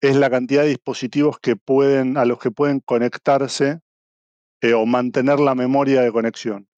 es 0.00 0.16
la 0.16 0.30
cantidad 0.30 0.62
de 0.62 0.68
dispositivos 0.68 1.38
que 1.40 1.56
pueden, 1.56 2.18
a 2.18 2.24
los 2.24 2.38
que 2.38 2.50
pueden 2.50 2.80
conectarse 2.80 3.80
eh, 4.60 4.74
o 4.74 4.84
mantener 4.84 5.40
la 5.40 5.54
memoria 5.54 6.02
de 6.02 6.12
conexión. 6.12 6.68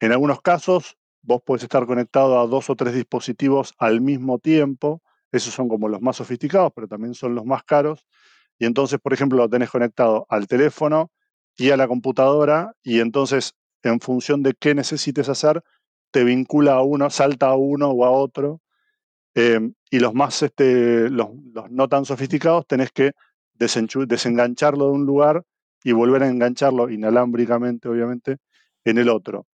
En 0.00 0.12
algunos 0.12 0.40
casos, 0.40 0.96
vos 1.24 1.42
puedes 1.44 1.62
estar 1.62 1.86
conectado 1.86 2.38
a 2.38 2.46
dos 2.46 2.70
o 2.70 2.76
tres 2.76 2.94
dispositivos 2.94 3.74
al 3.78 4.00
mismo 4.00 4.38
tiempo. 4.38 5.02
Esos 5.32 5.54
son 5.54 5.68
como 5.68 5.88
los 5.88 6.00
más 6.00 6.16
sofisticados, 6.16 6.72
pero 6.74 6.86
también 6.86 7.14
son 7.14 7.34
los 7.34 7.44
más 7.44 7.64
caros. 7.64 8.04
Y 8.58 8.66
entonces, 8.66 9.00
por 9.00 9.12
ejemplo, 9.12 9.38
lo 9.38 9.48
tenés 9.48 9.70
conectado 9.70 10.26
al 10.28 10.46
teléfono 10.46 11.10
y 11.56 11.70
a 11.70 11.76
la 11.76 11.88
computadora, 11.88 12.72
y 12.82 13.00
entonces 13.00 13.54
en 13.82 14.00
función 14.00 14.42
de 14.42 14.54
qué 14.54 14.74
necesites 14.74 15.28
hacer, 15.28 15.62
te 16.10 16.24
vincula 16.24 16.74
a 16.74 16.82
uno, 16.82 17.10
salta 17.10 17.48
a 17.48 17.56
uno 17.56 17.90
o 17.90 18.04
a 18.04 18.10
otro. 18.10 18.60
Em, 19.34 19.74
y 19.90 19.98
los 19.98 20.14
más, 20.14 20.42
este, 20.42 21.10
los, 21.10 21.28
no 21.70 21.88
tan 21.88 22.04
sofisticados, 22.04 22.66
tenés 22.66 22.92
que 22.92 23.12
desengancharlo 23.54 24.86
de 24.86 24.92
un 24.92 25.06
lugar 25.06 25.44
y 25.82 25.92
volver 25.92 26.22
a 26.22 26.28
engancharlo 26.28 26.90
inalámbricamente, 26.90 27.88
obviamente, 27.88 28.38
en 28.84 28.98
el 28.98 29.08
otro. 29.08 29.46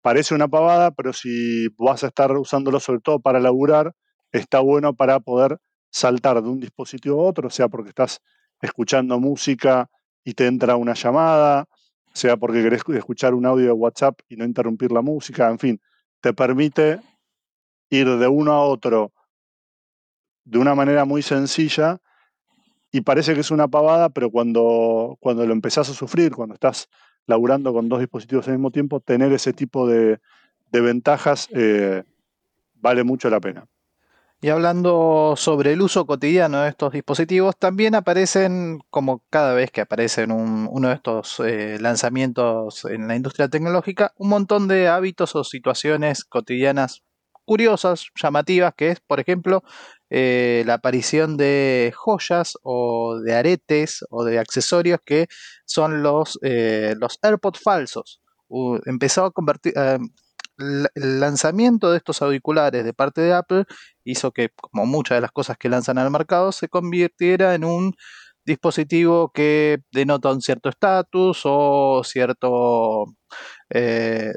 Parece 0.00 0.34
una 0.34 0.48
pavada, 0.48 0.92
pero 0.92 1.12
si 1.12 1.68
vas 1.76 2.04
a 2.04 2.08
estar 2.08 2.30
usándolo 2.36 2.78
sobre 2.78 3.00
todo 3.00 3.20
para 3.20 3.40
laburar, 3.40 3.94
está 4.30 4.60
bueno 4.60 4.94
para 4.94 5.20
poder 5.20 5.58
saltar 5.90 6.42
de 6.42 6.48
un 6.48 6.60
dispositivo 6.60 7.20
a 7.20 7.28
otro, 7.28 7.50
sea 7.50 7.68
porque 7.68 7.88
estás 7.88 8.20
escuchando 8.60 9.18
música 9.18 9.90
y 10.24 10.34
te 10.34 10.46
entra 10.46 10.76
una 10.76 10.94
llamada, 10.94 11.66
sea 12.14 12.36
porque 12.36 12.62
querés 12.62 12.82
escuchar 12.94 13.34
un 13.34 13.44
audio 13.44 13.66
de 13.66 13.72
WhatsApp 13.72 14.20
y 14.28 14.36
no 14.36 14.44
interrumpir 14.44 14.92
la 14.92 15.02
música, 15.02 15.50
en 15.50 15.58
fin, 15.58 15.80
te 16.20 16.32
permite 16.32 17.00
ir 17.90 18.08
de 18.08 18.28
uno 18.28 18.52
a 18.52 18.64
otro 18.64 19.12
de 20.44 20.58
una 20.58 20.74
manera 20.74 21.04
muy 21.04 21.22
sencilla 21.22 22.00
y 22.90 23.00
parece 23.00 23.34
que 23.34 23.40
es 23.40 23.50
una 23.50 23.68
pavada, 23.68 24.10
pero 24.10 24.30
cuando, 24.30 25.16
cuando 25.20 25.46
lo 25.46 25.52
empezás 25.52 25.88
a 25.88 25.94
sufrir, 25.94 26.34
cuando 26.34 26.54
estás 26.54 26.88
laburando 27.26 27.72
con 27.72 27.88
dos 27.88 28.00
dispositivos 28.00 28.46
al 28.48 28.54
mismo 28.54 28.70
tiempo, 28.70 29.00
tener 29.00 29.32
ese 29.32 29.52
tipo 29.52 29.86
de, 29.86 30.20
ventajas 30.70 31.48
eh, 31.52 32.02
vale 32.74 33.04
mucho 33.04 33.30
la 33.30 33.40
pena. 33.40 33.66
Y 34.44 34.48
hablando 34.48 35.34
sobre 35.36 35.72
el 35.72 35.82
uso 35.82 36.04
cotidiano 36.04 36.62
de 36.62 36.70
estos 36.70 36.92
dispositivos, 36.92 37.56
también 37.56 37.94
aparecen, 37.94 38.80
como 38.90 39.22
cada 39.30 39.54
vez 39.54 39.70
que 39.70 39.82
aparece 39.82 40.24
un, 40.24 40.68
uno 40.68 40.88
de 40.88 40.94
estos 40.94 41.38
eh, 41.38 41.78
lanzamientos 41.80 42.84
en 42.86 43.06
la 43.06 43.14
industria 43.14 43.48
tecnológica, 43.48 44.12
un 44.16 44.30
montón 44.30 44.66
de 44.66 44.88
hábitos 44.88 45.36
o 45.36 45.44
situaciones 45.44 46.24
cotidianas 46.24 47.04
curiosas, 47.44 48.06
llamativas, 48.20 48.74
que 48.74 48.90
es, 48.90 49.00
por 49.00 49.20
ejemplo, 49.20 49.62
eh, 50.14 50.62
la 50.66 50.74
aparición 50.74 51.38
de 51.38 51.92
joyas 51.96 52.58
o 52.62 53.18
de 53.20 53.34
aretes 53.34 54.04
o 54.10 54.24
de 54.24 54.38
accesorios 54.38 55.00
que 55.04 55.26
son 55.64 56.02
los, 56.02 56.38
eh, 56.42 56.94
los 56.98 57.18
AirPods 57.22 57.60
falsos. 57.60 58.20
empezó 58.84 59.24
a 59.24 59.30
convertir, 59.30 59.72
el 60.58 61.20
lanzamiento 61.20 61.90
de 61.90 61.96
estos 61.98 62.20
auriculares 62.22 62.84
de 62.84 62.92
parte 62.92 63.22
de 63.22 63.32
Apple 63.32 63.64
hizo 64.04 64.32
que, 64.32 64.50
como 64.50 64.86
muchas 64.86 65.16
de 65.16 65.22
las 65.22 65.32
cosas 65.32 65.56
que 65.58 65.68
lanzan 65.70 65.98
al 65.98 66.10
mercado, 66.10 66.52
se 66.52 66.68
convirtiera 66.68 67.54
en 67.54 67.64
un 67.64 67.94
dispositivo 68.44 69.30
que 69.32 69.78
denota 69.92 70.30
un 70.32 70.42
cierto 70.42 70.68
estatus 70.68 71.42
o 71.44 72.02
cierto, 72.04 73.06
eh, 73.70 74.32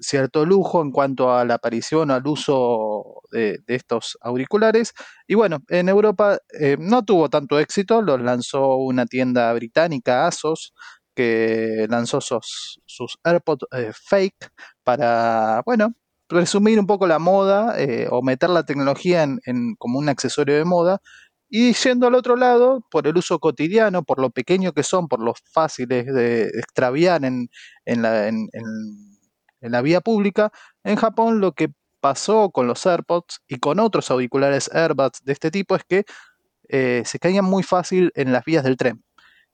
cierto 0.00 0.44
lujo 0.46 0.82
en 0.82 0.90
cuanto 0.92 1.32
a 1.32 1.44
la 1.44 1.54
aparición 1.54 2.10
al 2.10 2.26
uso 2.26 3.22
de, 3.30 3.60
estos 3.66 4.18
auriculares. 4.20 4.92
Y 5.26 5.34
bueno, 5.34 5.58
en 5.68 5.88
Europa 5.88 6.38
eh, 6.58 6.76
no 6.78 7.04
tuvo 7.04 7.28
tanto 7.28 7.58
éxito, 7.58 8.02
los 8.02 8.20
lanzó 8.20 8.76
una 8.76 9.06
tienda 9.06 9.52
británica, 9.52 10.26
Asos, 10.26 10.72
que 11.14 11.86
lanzó 11.90 12.20
sus, 12.20 12.80
sus 12.86 13.18
AirPods 13.24 13.66
eh, 13.72 13.92
fake 13.94 14.50
para, 14.84 15.62
bueno, 15.66 15.94
resumir 16.28 16.78
un 16.78 16.86
poco 16.86 17.06
la 17.06 17.18
moda 17.18 17.78
eh, 17.80 18.08
o 18.10 18.22
meter 18.22 18.50
la 18.50 18.64
tecnología 18.64 19.22
en, 19.22 19.74
como 19.78 19.98
un 19.98 20.08
accesorio 20.08 20.56
de 20.56 20.64
moda. 20.64 21.00
Y 21.52 21.72
yendo 21.74 22.06
al 22.06 22.14
otro 22.14 22.36
lado, 22.36 22.86
por 22.90 23.08
el 23.08 23.16
uso 23.18 23.40
cotidiano, 23.40 24.04
por 24.04 24.20
lo 24.20 24.30
pequeño 24.30 24.72
que 24.72 24.84
son, 24.84 25.08
por 25.08 25.20
lo 25.20 25.34
fáciles 25.52 26.06
de 26.06 26.44
extraviar 26.44 27.24
en, 27.24 27.48
en, 27.84 28.02
la, 28.02 28.28
en, 28.28 28.48
la, 29.60 29.82
vía 29.82 30.00
pública, 30.00 30.52
en 30.84 30.96
Japón 30.96 31.40
lo 31.40 31.52
que 31.52 31.72
pasó 32.00 32.50
con 32.50 32.66
los 32.66 32.84
AirPods 32.86 33.42
y 33.48 33.58
con 33.58 33.78
otros 33.78 34.10
auriculares 34.10 34.70
AirBuds 34.72 35.22
de 35.22 35.32
este 35.32 35.50
tipo 35.50 35.76
es 35.76 35.84
que 35.84 36.04
eh, 36.68 37.02
se 37.04 37.18
caían 37.18 37.44
muy 37.44 37.62
fácil 37.62 38.12
en 38.14 38.32
las 38.32 38.44
vías 38.44 38.64
del 38.64 38.76
tren. 38.76 39.02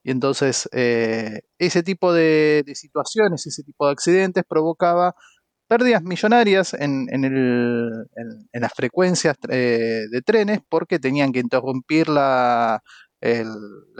Y 0.02 0.12
entonces 0.12 0.68
eh, 0.72 1.40
ese 1.58 1.82
tipo 1.82 2.12
de, 2.12 2.64
situaciones, 2.74 3.46
ese 3.46 3.64
tipo 3.64 3.86
de 3.86 3.92
accidentes 3.92 4.44
provocaba 4.48 5.14
pérdidas 5.66 6.02
millonarias 6.02 6.74
en, 6.74 7.08
las 8.52 8.72
frecuencias 8.74 9.36
eh, 9.48 10.04
de 10.10 10.22
trenes 10.22 10.60
porque 10.68 11.00
tenían 11.00 11.32
que 11.32 11.40
interrumpir 11.40 12.08
la, 12.08 12.82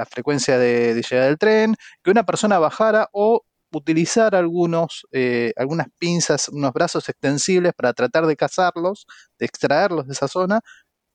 frecuencia 0.08 0.58
de, 0.58 0.94
llegada 0.94 1.26
del 1.26 1.38
tren, 1.38 1.74
que 2.04 2.10
una 2.12 2.24
persona 2.24 2.58
bajara 2.60 3.08
o 3.12 3.42
utilizar 3.72 4.34
algunos, 4.34 5.06
eh, 5.12 5.52
algunas 5.56 5.88
pinzas, 5.98 6.48
unos 6.48 6.72
brazos 6.72 7.08
extensibles 7.08 7.72
para 7.74 7.92
tratar 7.92 8.26
de 8.26 8.36
cazarlos, 8.36 9.06
de 9.38 9.46
extraerlos 9.46 10.06
de 10.06 10.12
esa 10.12 10.28
zona, 10.28 10.60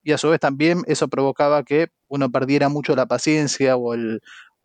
y 0.04 0.14
a 0.14 0.18
su 0.18 0.30
vez 0.30 0.40
también 0.40 0.84
eso 0.88 1.08
provocaba 1.08 1.64
que 1.64 1.90
uno 2.08 2.32
perdiera 2.32 2.70
mucho 2.70 2.96
la 2.96 3.06
paciencia 3.06 3.76
o 3.76 3.94
el, 3.94 4.22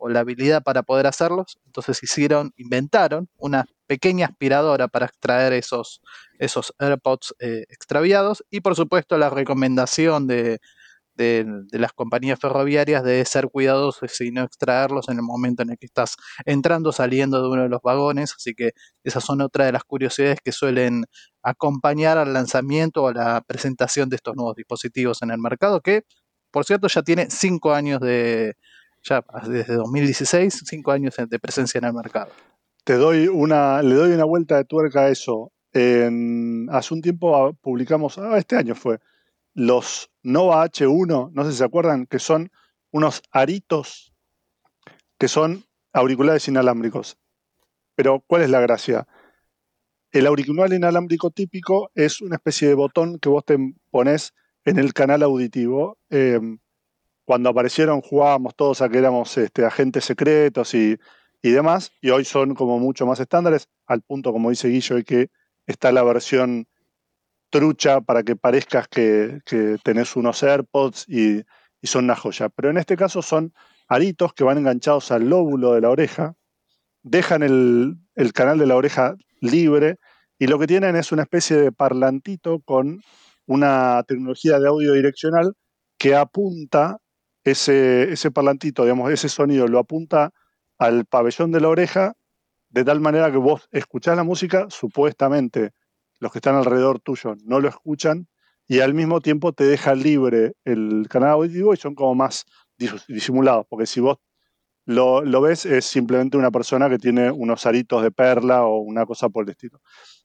la 0.09 0.19
habilidad 0.21 0.63
para 0.63 0.83
poder 0.83 1.07
hacerlos. 1.07 1.59
Entonces 1.65 2.01
hicieron, 2.03 2.53
inventaron 2.57 3.29
una 3.37 3.65
pequeña 3.87 4.27
aspiradora 4.27 4.87
para 4.87 5.07
extraer 5.07 5.53
esos, 5.53 6.01
esos 6.39 6.73
AirPods 6.79 7.35
eh, 7.39 7.65
extraviados. 7.69 8.43
Y 8.49 8.61
por 8.61 8.75
supuesto 8.75 9.17
la 9.17 9.29
recomendación 9.29 10.27
de, 10.27 10.59
de, 11.17 11.45
las 11.71 11.91
compañías 11.93 12.39
ferroviarias 12.39 13.03
de 13.03 13.25
ser 13.25 13.49
cuidadosos 13.49 14.21
y 14.21 14.31
no 14.31 14.43
extraerlos 14.43 15.09
en 15.09 15.17
el 15.17 15.23
momento 15.23 15.63
en 15.63 15.71
el 15.71 15.77
que 15.77 15.87
estás 15.87 16.15
entrando 16.45 16.89
o 16.89 16.93
saliendo 16.93 17.41
de 17.41 17.49
uno 17.49 17.63
de 17.63 17.69
los 17.69 17.81
vagones. 17.81 18.33
Así 18.35 18.53
que 18.53 18.71
esas 19.03 19.23
son 19.23 19.41
otra 19.41 19.65
de 19.65 19.71
las 19.71 19.83
curiosidades 19.83 20.39
que 20.43 20.51
suelen 20.51 21.05
acompañar 21.41 22.17
al 22.17 22.33
lanzamiento 22.33 23.03
o 23.03 23.07
a 23.09 23.13
la 23.13 23.41
presentación 23.41 24.09
de 24.09 24.17
estos 24.17 24.35
nuevos 24.35 24.55
dispositivos 24.55 25.21
en 25.21 25.31
el 25.31 25.39
mercado, 25.39 25.81
que 25.81 26.03
por 26.51 26.65
cierto 26.65 26.87
ya 26.87 27.01
tiene 27.01 27.27
cinco 27.29 27.73
años 27.73 27.99
de, 27.99 28.55
ya 29.03 29.23
desde 29.47 29.75
2016, 29.75 30.63
cinco 30.65 30.91
años 30.91 31.15
de 31.17 31.39
presencia 31.39 31.79
en 31.79 31.85
el 31.85 31.93
mercado. 31.93 32.31
Te 32.83 32.95
doy 32.95 33.27
una, 33.27 33.81
le 33.81 33.95
doy 33.95 34.11
una 34.11 34.23
vuelta 34.23 34.55
de 34.57 34.65
tuerca 34.65 35.01
a 35.01 35.09
eso. 35.09 35.51
En, 35.73 36.67
hace 36.71 36.93
un 36.93 37.01
tiempo 37.01 37.53
publicamos, 37.61 38.17
ah, 38.17 38.37
este 38.37 38.55
año 38.55 38.75
fue, 38.75 38.99
los 39.57 40.11
Nova 40.21 40.63
H1, 40.65 41.31
no 41.33 41.43
sé 41.43 41.51
si 41.51 41.57
se 41.57 41.63
acuerdan, 41.63 42.05
que 42.05 42.19
son 42.19 42.51
unos 42.91 43.23
aritos 43.31 44.13
que 45.17 45.27
son 45.27 45.65
auriculares 45.93 46.47
inalámbricos. 46.47 47.17
Pero, 47.95 48.23
¿cuál 48.27 48.43
es 48.43 48.51
la 48.51 48.59
gracia? 48.59 49.07
El 50.11 50.27
auricular 50.27 50.71
inalámbrico 50.71 51.31
típico 51.31 51.89
es 51.95 52.21
una 52.21 52.35
especie 52.35 52.67
de 52.67 52.75
botón 52.75 53.17
que 53.17 53.29
vos 53.29 53.43
te 53.43 53.57
pones 53.89 54.35
en 54.63 54.77
el 54.77 54.93
canal 54.93 55.23
auditivo. 55.23 55.97
Em, 56.11 56.59
cuando 57.25 57.49
aparecieron 57.49 58.01
jugábamos 58.01 58.55
todos 58.55 58.83
a 58.83 58.89
que 58.89 58.99
éramos 58.99 59.35
este, 59.39 59.65
agentes 59.65 60.05
secretos 60.05 60.75
y, 60.75 60.99
y, 61.41 61.49
demás, 61.49 61.91
y 61.99 62.11
hoy 62.11 62.25
son 62.25 62.53
como 62.53 62.77
mucho 62.77 63.07
más 63.07 63.19
estándares, 63.19 63.69
al 63.87 64.03
punto, 64.03 64.31
como 64.31 64.51
dice 64.51 64.67
Guillo, 64.67 65.03
que 65.03 65.31
está 65.65 65.91
la 65.91 66.03
versión 66.03 66.67
trucha 67.49 68.01
para 68.01 68.23
que 68.23 68.35
parezcas 68.35 68.87
que, 68.87 69.41
tenés 69.83 70.15
unos 70.15 70.43
AirPods 70.43 71.05
y, 71.07 71.43
son 71.83 72.05
una 72.05 72.15
joya. 72.15 72.49
Pero 72.49 72.69
en 72.69 72.77
este 72.77 72.97
caso 72.97 73.21
son 73.21 73.53
aritos 73.87 74.33
que 74.33 74.43
van 74.43 74.57
enganchados 74.57 75.11
al 75.11 75.29
lóbulo 75.29 75.73
de 75.73 75.81
la 75.81 75.89
oreja, 75.89 76.35
dejan 77.01 77.43
el, 77.43 78.33
canal 78.33 78.57
de 78.57 78.65
la 78.65 78.75
oreja 78.75 79.15
libre 79.39 79.97
y 80.37 80.47
lo 80.47 80.59
que 80.59 80.67
tienen 80.67 80.97
es 80.97 81.13
una 81.13 81.23
especie 81.23 81.55
de 81.55 81.71
parlantito 81.71 82.59
con 82.59 83.01
una 83.45 84.03
tecnología 84.05 84.59
de 84.59 84.67
audio 84.67 84.91
direccional 84.93 85.53
que 85.97 86.15
apunta 86.15 86.97
ese, 87.45 88.11
ese 88.11 88.31
parlantito, 88.31 88.83
digamos, 88.83 89.09
ese 89.11 89.29
sonido, 89.29 89.67
lo 89.67 89.79
apunta 89.79 90.33
al 90.77 91.05
pabellón 91.05 91.53
de 91.53 91.61
la 91.61 91.69
oreja 91.69 92.13
de 92.69 92.83
tal 92.83 92.99
manera 92.99 93.31
que 93.31 93.37
vos 93.37 93.69
escuchás 93.71 94.17
la 94.17 94.23
música 94.23 94.67
supuestamente 94.69 95.71
los 96.19 96.31
que 96.31 96.39
están 96.39 96.55
alrededor 96.55 96.99
tuyo 96.99 97.35
no 97.43 97.59
lo 97.59 97.69
escuchan 97.69 98.27
y 98.67 98.79
al 98.79 98.93
mismo 98.93 99.21
tiempo 99.21 99.53
te 99.53 99.63
deja 99.63 99.95
libre 99.95 100.53
el 100.65 101.07
canal 101.09 101.29
auditivo 101.31 101.73
y 101.73 101.77
son 101.77 101.95
como 101.95 102.15
más 102.15 102.45
disimulados, 102.77 103.65
porque 103.69 103.85
si 103.85 103.99
vos 104.01 104.17
lo, 104.85 105.41
ves 105.41 105.65
es 105.65 105.85
simplemente 105.85 106.37
una 106.37 106.51
persona 106.51 106.89
que 106.89 106.97
tiene 106.97 107.29
unos 107.29 107.65
aritos 107.65 108.01
de 108.03 108.11
perla 108.11 108.63
o 108.65 108.79
una 108.79 109.05
cosa 109.05 109.29
por 109.29 109.43
el 109.43 109.51
estilo. 109.51 109.81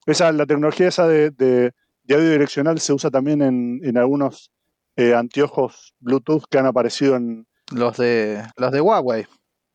Esa, 0.07 0.31
la 0.33 0.47
tecnología 0.47 0.89
esa 0.89 1.07
de, 1.09 1.73
audio 2.09 2.31
direccional 2.31 2.79
se 2.79 2.93
usa 2.93 3.11
también 3.11 3.43
en, 3.43 3.97
algunos 3.97 4.53
eh, 4.97 5.15
anteojos 5.15 5.95
Bluetooth 5.99 6.45
que 6.49 6.59
han 6.59 6.67
aparecido 6.67 7.17
en... 7.17 7.47
Los 7.73 7.97
de, 7.97 8.43
los 8.57 8.71
de 8.71 8.81
Huawei. 8.81 9.27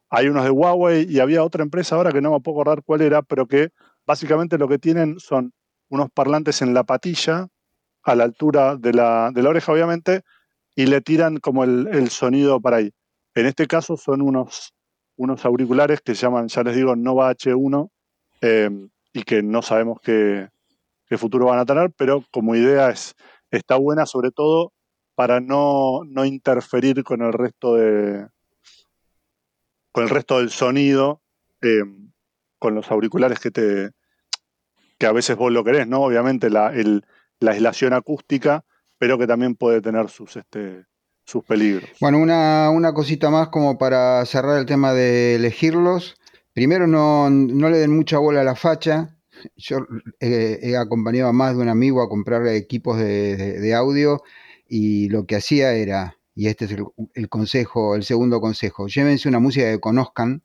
Hay 0.10 0.30
unos 0.30 0.46
de 0.46 0.52
Huawei 0.52 1.06
y 1.10 1.20
había 1.20 1.44
otra 1.44 1.64
empresa 1.64 1.96
ahora 1.96 2.12
que 2.12 2.22
no 2.22 2.32
me 2.32 2.40
puedo 2.40 2.62
acordar 2.62 2.84
cuál 2.84 3.02
era, 3.02 3.22
pero 3.22 3.46
que 3.46 3.72
básicamente 4.06 4.58
lo 4.58 4.70
que 4.70 4.80
tienen 4.80 5.20
son 5.20 5.52
unos 5.90 6.10
parlantes 6.12 6.62
en 6.62 6.74
la 6.74 6.84
patilla, 6.84 7.48
a 8.04 8.16
la 8.16 8.24
altura 8.24 8.78
de 8.78 8.94
la, 8.94 9.32
de 9.34 9.44
la 9.44 9.50
oreja, 9.50 9.72
obviamente, 9.72 10.22
y 10.76 10.86
le 10.86 11.02
tiran 11.02 11.38
como 11.38 11.64
el, 11.64 12.10
sonido 12.10 12.62
para 12.62 12.78
ahí. 12.78 12.94
En 13.36 13.46
este 13.46 13.68
caso 13.68 13.98
son 13.98 14.22
unos, 14.22 14.74
unos 15.16 15.44
auriculares 15.46 16.02
que 16.02 16.16
se 16.16 16.22
llaman, 16.22 16.48
ya 16.48 16.64
les 16.64 16.76
digo, 16.76 16.96
Nova 16.96 17.32
H1, 17.32 17.90
em, 18.42 18.90
y 19.12 19.24
que 19.24 19.42
no 19.42 19.62
sabemos 19.62 20.00
qué, 20.02 20.50
futuro 21.18 21.48
van 21.48 21.60
a 21.60 21.66
tener, 21.66 21.92
pero 21.98 22.24
como 22.32 22.56
idea 22.56 22.90
es, 22.90 23.16
está 23.50 23.76
buena 23.76 24.06
sobre 24.06 24.32
todo 24.32 24.74
para 25.16 25.40
no, 25.40 26.04
no 26.06 26.26
interferir 26.26 27.04
con 27.04 27.22
el 27.22 27.34
resto 27.34 27.76
de 27.76 28.28
con 29.92 30.04
el 30.04 30.10
resto 30.10 30.38
del 30.38 30.52
sonido 30.52 31.22
em, 31.62 32.12
con 32.60 32.76
los 32.76 32.92
auriculares 32.92 33.40
que 33.40 33.50
te, 33.50 33.92
que 34.98 35.06
a 35.06 35.12
veces 35.12 35.36
vos 35.36 35.52
lo 35.52 35.64
querés, 35.64 35.88
¿no? 35.88 36.02
Obviamente 36.02 36.50
la, 36.50 36.74
la 37.40 37.52
aislación 37.52 37.94
acústica, 37.94 38.66
pero 38.98 39.18
que 39.18 39.28
también 39.28 39.56
puede 39.56 39.82
tener 39.82 40.10
sus, 40.10 40.36
este, 40.38 40.86
sus 41.28 41.44
peligros. 41.44 41.90
Bueno, 42.00 42.20
una, 42.20 42.70
una 42.70 42.94
cosita 42.94 43.30
más 43.30 43.50
como 43.50 43.78
para 43.78 44.26
cerrar 44.26 44.58
el 44.58 44.66
tema 44.66 44.94
de 44.94 45.36
elegirlos. 45.36 46.16
Primero, 46.54 46.88
no, 46.88 47.30
le 47.30 47.78
den 47.78 47.96
mucha 47.96 48.18
bola 48.18 48.42
a 48.42 48.46
la 48.46 48.56
facha. 48.56 49.18
Yo 49.56 49.86
he 50.20 50.76
acompañado 50.76 51.30
a 51.30 51.34
más 51.34 51.56
de 51.56 51.62
un 51.62 51.70
amigo 51.70 52.02
a 52.02 52.10
comprar 52.10 52.48
equipos 52.48 52.98
de, 52.98 53.74
audio 53.76 54.24
y 54.68 55.10
lo 55.10 55.26
que 55.28 55.36
hacía 55.36 55.74
era, 55.74 56.18
y 56.34 56.48
este 56.48 56.66
es 56.66 56.72
el, 56.72 56.86
el, 57.14 57.30
consejo, 57.30 57.96
el 57.96 58.04
segundo 58.04 58.42
consejo, 58.42 58.88
llévense 58.88 59.30
una 59.30 59.40
música 59.40 59.72
que 59.72 59.80
conozcan, 59.80 60.42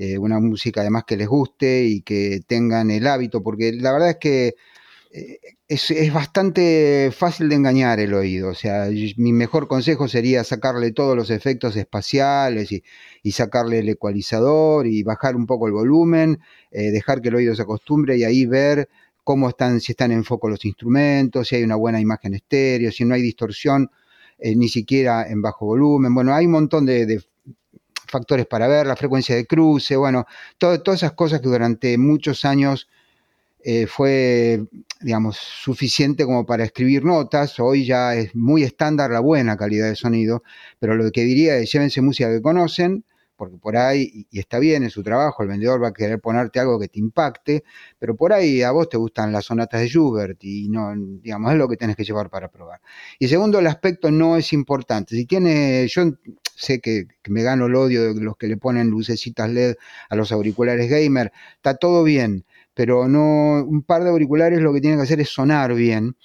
eh, 0.00 0.16
una 0.16 0.38
música 0.38 0.82
además 0.82 1.02
que 1.04 1.16
les 1.16 1.26
guste 1.26 1.82
y 1.84 2.02
que 2.02 2.40
tengan 2.46 2.88
el 2.92 3.04
hábito, 3.08 3.42
porque 3.42 3.72
la 3.72 3.90
verdad 3.90 4.10
es 4.10 4.16
que 4.18 4.54
eh, 5.10 5.40
es, 5.66 6.12
bastante 6.12 7.10
fácil 7.12 7.48
de 7.48 7.56
engañar 7.56 7.98
el 7.98 8.14
oído. 8.14 8.50
O 8.50 8.54
sea, 8.54 8.88
mi 9.16 9.32
mejor 9.32 9.66
consejo 9.66 10.06
sería 10.06 10.44
sacarle 10.44 10.92
todos 10.92 11.16
los 11.16 11.30
efectos 11.30 11.74
espaciales 11.76 12.70
y, 12.70 12.82
sacarle 13.32 13.80
el 13.80 13.88
ecualizador 13.88 14.86
y 14.86 15.02
bajar 15.02 15.34
un 15.34 15.46
poco 15.46 15.66
el 15.66 15.72
volumen, 15.72 16.38
eh, 16.70 16.92
dejar 16.92 17.20
que 17.20 17.30
el 17.30 17.34
oído 17.34 17.56
se 17.56 17.62
acostumbre 17.62 18.16
y 18.16 18.24
ahí 18.24 18.46
ver 18.46 18.88
cómo 19.24 19.48
están, 19.48 19.80
si 19.80 19.92
están 19.92 20.12
en 20.12 20.22
foco 20.24 20.48
los 20.48 20.64
instrumentos, 20.64 21.48
si 21.48 21.56
hay 21.56 21.64
una 21.64 21.76
buena 21.76 22.00
imagen 22.00 22.34
estéreo, 22.34 22.92
si 22.92 23.04
no 23.04 23.14
hay 23.14 23.22
distorsión, 23.22 23.90
ni 24.40 24.68
siquiera 24.68 25.28
en 25.28 25.42
bajo 25.42 25.66
volumen. 25.66 26.14
Bueno, 26.14 26.32
hay 26.32 26.46
un 26.46 26.52
montón 26.52 26.86
de, 26.86 27.20
factores 28.08 28.46
para 28.46 28.68
ver, 28.68 28.86
la 28.86 28.96
frecuencia 28.96 29.36
de 29.36 29.46
cruce, 29.46 29.96
bueno, 29.96 30.26
todas 30.58 30.80
esas 30.86 31.12
cosas 31.12 31.40
que 31.40 31.48
durante 31.48 31.96
muchos 31.98 32.44
años 32.44 32.88
eh, 33.64 33.86
fue, 33.86 34.64
digamos, 35.00 35.36
suficiente 35.36 36.24
como 36.24 36.46
para 36.46 36.64
escribir 36.64 37.04
notas. 37.04 37.58
Hoy 37.60 37.84
ya 37.84 38.14
es 38.14 38.34
muy 38.34 38.62
estándar 38.62 39.10
la 39.10 39.20
buena 39.20 39.56
calidad 39.56 39.88
de 39.88 39.96
sonido, 39.96 40.42
pero 40.78 40.94
lo 40.94 41.10
que 41.10 41.22
diría 41.22 41.56
es 41.56 41.72
llévense 41.72 42.00
música 42.00 42.30
que 42.30 42.40
conocen, 42.40 43.04
porque 43.38 43.56
por 43.56 43.76
ahí, 43.76 44.26
y 44.30 44.38
está 44.40 44.58
bien 44.58 44.82
en 44.82 44.90
su 44.90 45.02
trabajo, 45.04 45.44
el 45.44 45.48
vendedor 45.48 45.80
va 45.82 45.88
a 45.88 45.92
querer 45.92 46.20
ponerte 46.20 46.58
algo 46.58 46.78
que 46.78 46.88
te 46.88 46.98
impacte, 46.98 47.62
pero 47.98 48.16
por 48.16 48.32
ahí 48.32 48.62
a 48.62 48.72
vos 48.72 48.88
te 48.88 48.96
gustan 48.96 49.32
las 49.32 49.44
sonatas 49.46 49.80
de 49.80 49.88
Schubert 49.88 50.42
y 50.42 50.68
no, 50.68 50.92
digamos, 50.96 51.52
es 51.52 51.58
lo 51.58 51.68
que 51.68 51.76
tenés 51.76 51.94
que 51.94 52.04
llevar 52.04 52.28
para 52.30 52.48
probar. 52.50 52.80
Y 53.18 53.28
segundo, 53.28 53.60
el 53.60 53.68
aspecto 53.68 54.10
no 54.10 54.36
es 54.36 54.52
importante. 54.52 55.14
Si 55.14 55.24
tiene, 55.24 55.86
yo 55.88 56.02
sé 56.56 56.80
que, 56.80 57.06
me 57.28 57.44
gano 57.44 57.66
el 57.66 57.76
odio 57.76 58.12
de 58.12 58.20
los 58.20 58.36
que 58.36 58.48
le 58.48 58.56
ponen 58.56 58.88
lucecitas 58.90 59.48
LED 59.48 59.76
a 60.10 60.16
los 60.16 60.32
auriculares 60.32 60.90
gamer, 60.90 61.32
está 61.56 61.76
todo 61.76 62.02
bien, 62.02 62.44
pero 62.74 63.06
no, 63.06 63.64
un 63.64 63.82
par 63.82 64.02
de 64.02 64.10
auriculares 64.10 64.60
lo 64.60 64.72
que 64.72 64.80
tienen 64.80 64.98
que 64.98 65.04
hacer 65.04 65.20
es 65.20 65.28
sonar 65.28 65.74
bien. 65.74 66.16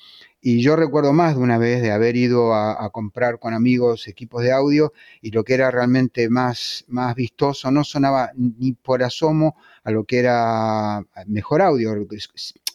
Y 0.45 0.61
yo 0.61 0.75
recuerdo 0.75 1.13
más 1.13 1.37
de 1.37 1.41
una 1.41 1.57
vez 1.57 1.81
de 1.81 1.91
haber 1.91 2.17
ido 2.17 2.53
a, 2.53 2.89
comprar 2.89 3.39
con 3.39 3.53
amigos 3.53 4.09
equipos 4.09 4.43
de 4.43 4.51
audio 4.51 4.91
y 5.21 5.31
lo 5.31 5.45
que 5.45 5.53
era 5.53 5.71
realmente 5.71 6.29
más, 6.29 6.83
más 6.89 7.15
vistoso 7.15 7.71
no 7.71 7.85
sonaba 7.85 8.31
ni 8.35 8.73
por 8.73 9.03
asomo 9.03 9.55
a 9.85 9.91
lo 9.91 10.03
que 10.03 10.19
era 10.19 11.01
mejor 11.27 11.61
audio, 11.61 11.95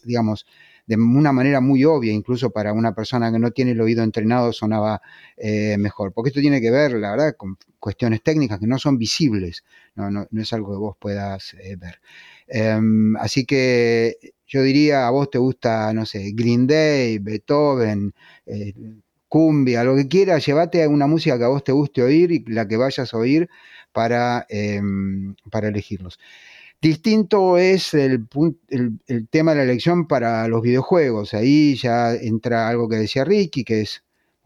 digamos, 0.03 0.47
de 0.87 0.97
una 0.97 1.31
manera 1.31 1.61
muy 1.61 1.85
obvia, 1.85 2.11
incluso 2.11 2.49
para 2.49 2.73
una 2.73 2.95
persona 2.95 3.31
que 3.31 3.39
no 3.39 3.51
tiene 3.51 3.73
el 3.73 3.81
oído 3.83 4.03
entrenado 4.03 4.51
sonaba 4.55 5.03
eh, 5.37 5.77
mejor. 5.79 6.15
Porque 6.15 6.29
esto 6.29 6.41
tiene 6.41 6.63
que 6.63 6.71
ver, 6.71 6.93
la 6.93 7.11
verdad, 7.11 7.37
con 7.37 7.59
cuestiones 7.79 8.23
técnicas 8.23 8.59
que 8.59 8.67
no 8.67 8.79
son 8.79 8.97
visibles, 8.97 9.63
no, 9.95 10.11
no, 10.11 10.27
es 10.41 10.53
algo 10.55 10.73
que 10.73 10.79
vos 10.79 10.97
puedas 10.99 11.53
eh, 11.53 11.77
ver. 11.77 12.01
Em, 12.49 13.17
así 13.17 13.45
que 13.45 14.17
yo 14.47 14.63
diría, 14.63 15.07
a 15.07 15.11
vos 15.11 15.31
te 15.31 15.39
gusta, 15.39 15.93
no 15.93 16.07
sé, 16.07 16.33
Green 16.35 16.67
Day, 16.67 17.19
Beethoven, 17.19 18.15
eh, 18.47 18.75
cumbia, 19.29 19.85
lo 19.85 19.95
que 19.97 20.09
quieras, 20.09 20.45
llévate 20.47 20.87
una 20.89 21.07
música 21.07 21.39
que 21.39 21.45
a 21.45 21.49
vos 21.49 21.63
te 21.65 21.73
guste 21.73 22.03
oír 22.03 22.33
y 22.33 22.45
la 22.47 22.67
que 22.67 22.77
vayas 22.79 23.13
a 23.13 23.19
oír 23.19 23.49
para, 23.93 24.47
em, 24.49 25.35
para 25.51 25.69
elegirlos. 25.69 26.19
Distinto 26.81 27.59
es 27.59 27.95
el, 27.95 28.29
el, 28.69 29.29
tema 29.29 29.53
de 29.53 29.59
la 29.59 29.65
elección 29.65 30.07
para 30.07 30.47
los 30.49 30.63
videojuegos. 30.63 31.35
Ahí 31.35 31.75
ya 31.77 32.15
entra 32.15 32.69
algo 32.69 32.89
que 32.89 32.97
decía 32.97 33.25
Ricky, 33.25 33.65
que 33.65 33.81
es, 33.83 34.05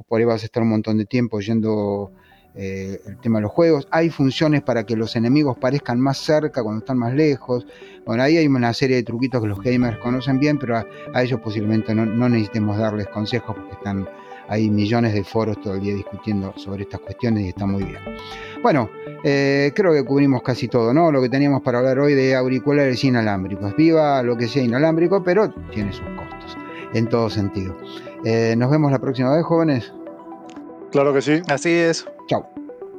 por 0.08 0.20
ahí 0.20 0.24
vas 0.26 0.42
a 0.42 0.46
estar 0.46 0.62
un 0.62 0.70
montón 0.70 0.98
de 0.98 1.04
tiempo 1.04 1.40
yendo 1.40 2.12
eh, 2.54 3.00
el 3.06 3.18
tema 3.18 3.38
de 3.38 3.42
los 3.42 3.52
juegos. 3.52 3.88
Hay 3.90 4.10
funciones 4.10 4.62
para 4.62 4.84
que 4.84 4.96
los 4.96 5.16
enemigos 5.16 5.56
parezcan 5.56 5.98
más 6.00 6.18
cerca 6.18 6.62
cuando 6.62 6.80
están 6.80 6.98
más 6.98 7.14
lejos. 7.14 7.66
Bueno, 8.04 8.22
ahí 8.22 8.36
hay 8.36 8.46
una 8.46 8.74
serie 8.74 8.96
de 8.96 9.02
truquitos 9.02 9.40
que 9.40 9.48
los 9.48 9.60
gamers 9.60 9.98
conocen 9.98 10.38
bien, 10.38 10.58
pero 10.58 10.76
a, 10.76 11.22
ellos 11.22 11.40
posiblemente 11.40 11.94
no, 11.94 12.28
necesitemos 12.28 12.76
darles 12.76 13.08
consejos 13.08 13.56
porque 13.56 13.72
están 13.72 14.08
hay 14.48 14.68
millones 14.68 15.14
de 15.14 15.24
foros 15.24 15.58
todo 15.62 15.74
el 15.74 15.80
día 15.80 15.94
discutiendo 15.94 16.52
sobre 16.56 16.82
estas 16.82 17.00
cuestiones 17.00 17.44
y 17.44 17.48
está 17.48 17.64
muy 17.64 17.84
bien. 17.84 18.00
Bueno, 18.62 18.90
eh, 19.24 19.72
creo 19.74 19.94
que 19.94 20.04
cubrimos 20.04 20.42
casi 20.42 20.68
todo, 20.68 20.92
¿no? 20.92 21.10
Lo 21.10 21.22
que 21.22 21.30
teníamos 21.30 21.62
para 21.62 21.78
hablar 21.78 21.98
hoy 22.00 22.12
de 22.14 22.34
auriculares 22.34 23.02
inalámbricos. 23.02 23.74
Viva 23.76 24.22
lo 24.22 24.36
que 24.36 24.48
sea 24.48 24.62
inalámbrico, 24.62 25.22
pero 25.22 25.50
tiene 25.70 25.92
sus 25.92 26.06
costos, 26.16 26.58
en 26.92 27.08
todo 27.08 27.30
sentido. 27.30 27.78
Eh, 28.24 28.54
nos 28.58 28.70
vemos 28.70 28.92
la 28.92 28.98
próxima 28.98 29.34
vez, 29.34 29.44
jóvenes. 29.44 29.92
Claro 30.90 31.14
que 31.14 31.22
sí. 31.22 31.40
Así 31.48 31.70
es. 31.70 32.04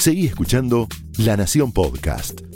Seguí 0.00 0.24
escuchando 0.24 0.88
La 1.18 1.36
Nación 1.36 1.72
Podcast. 1.72 2.49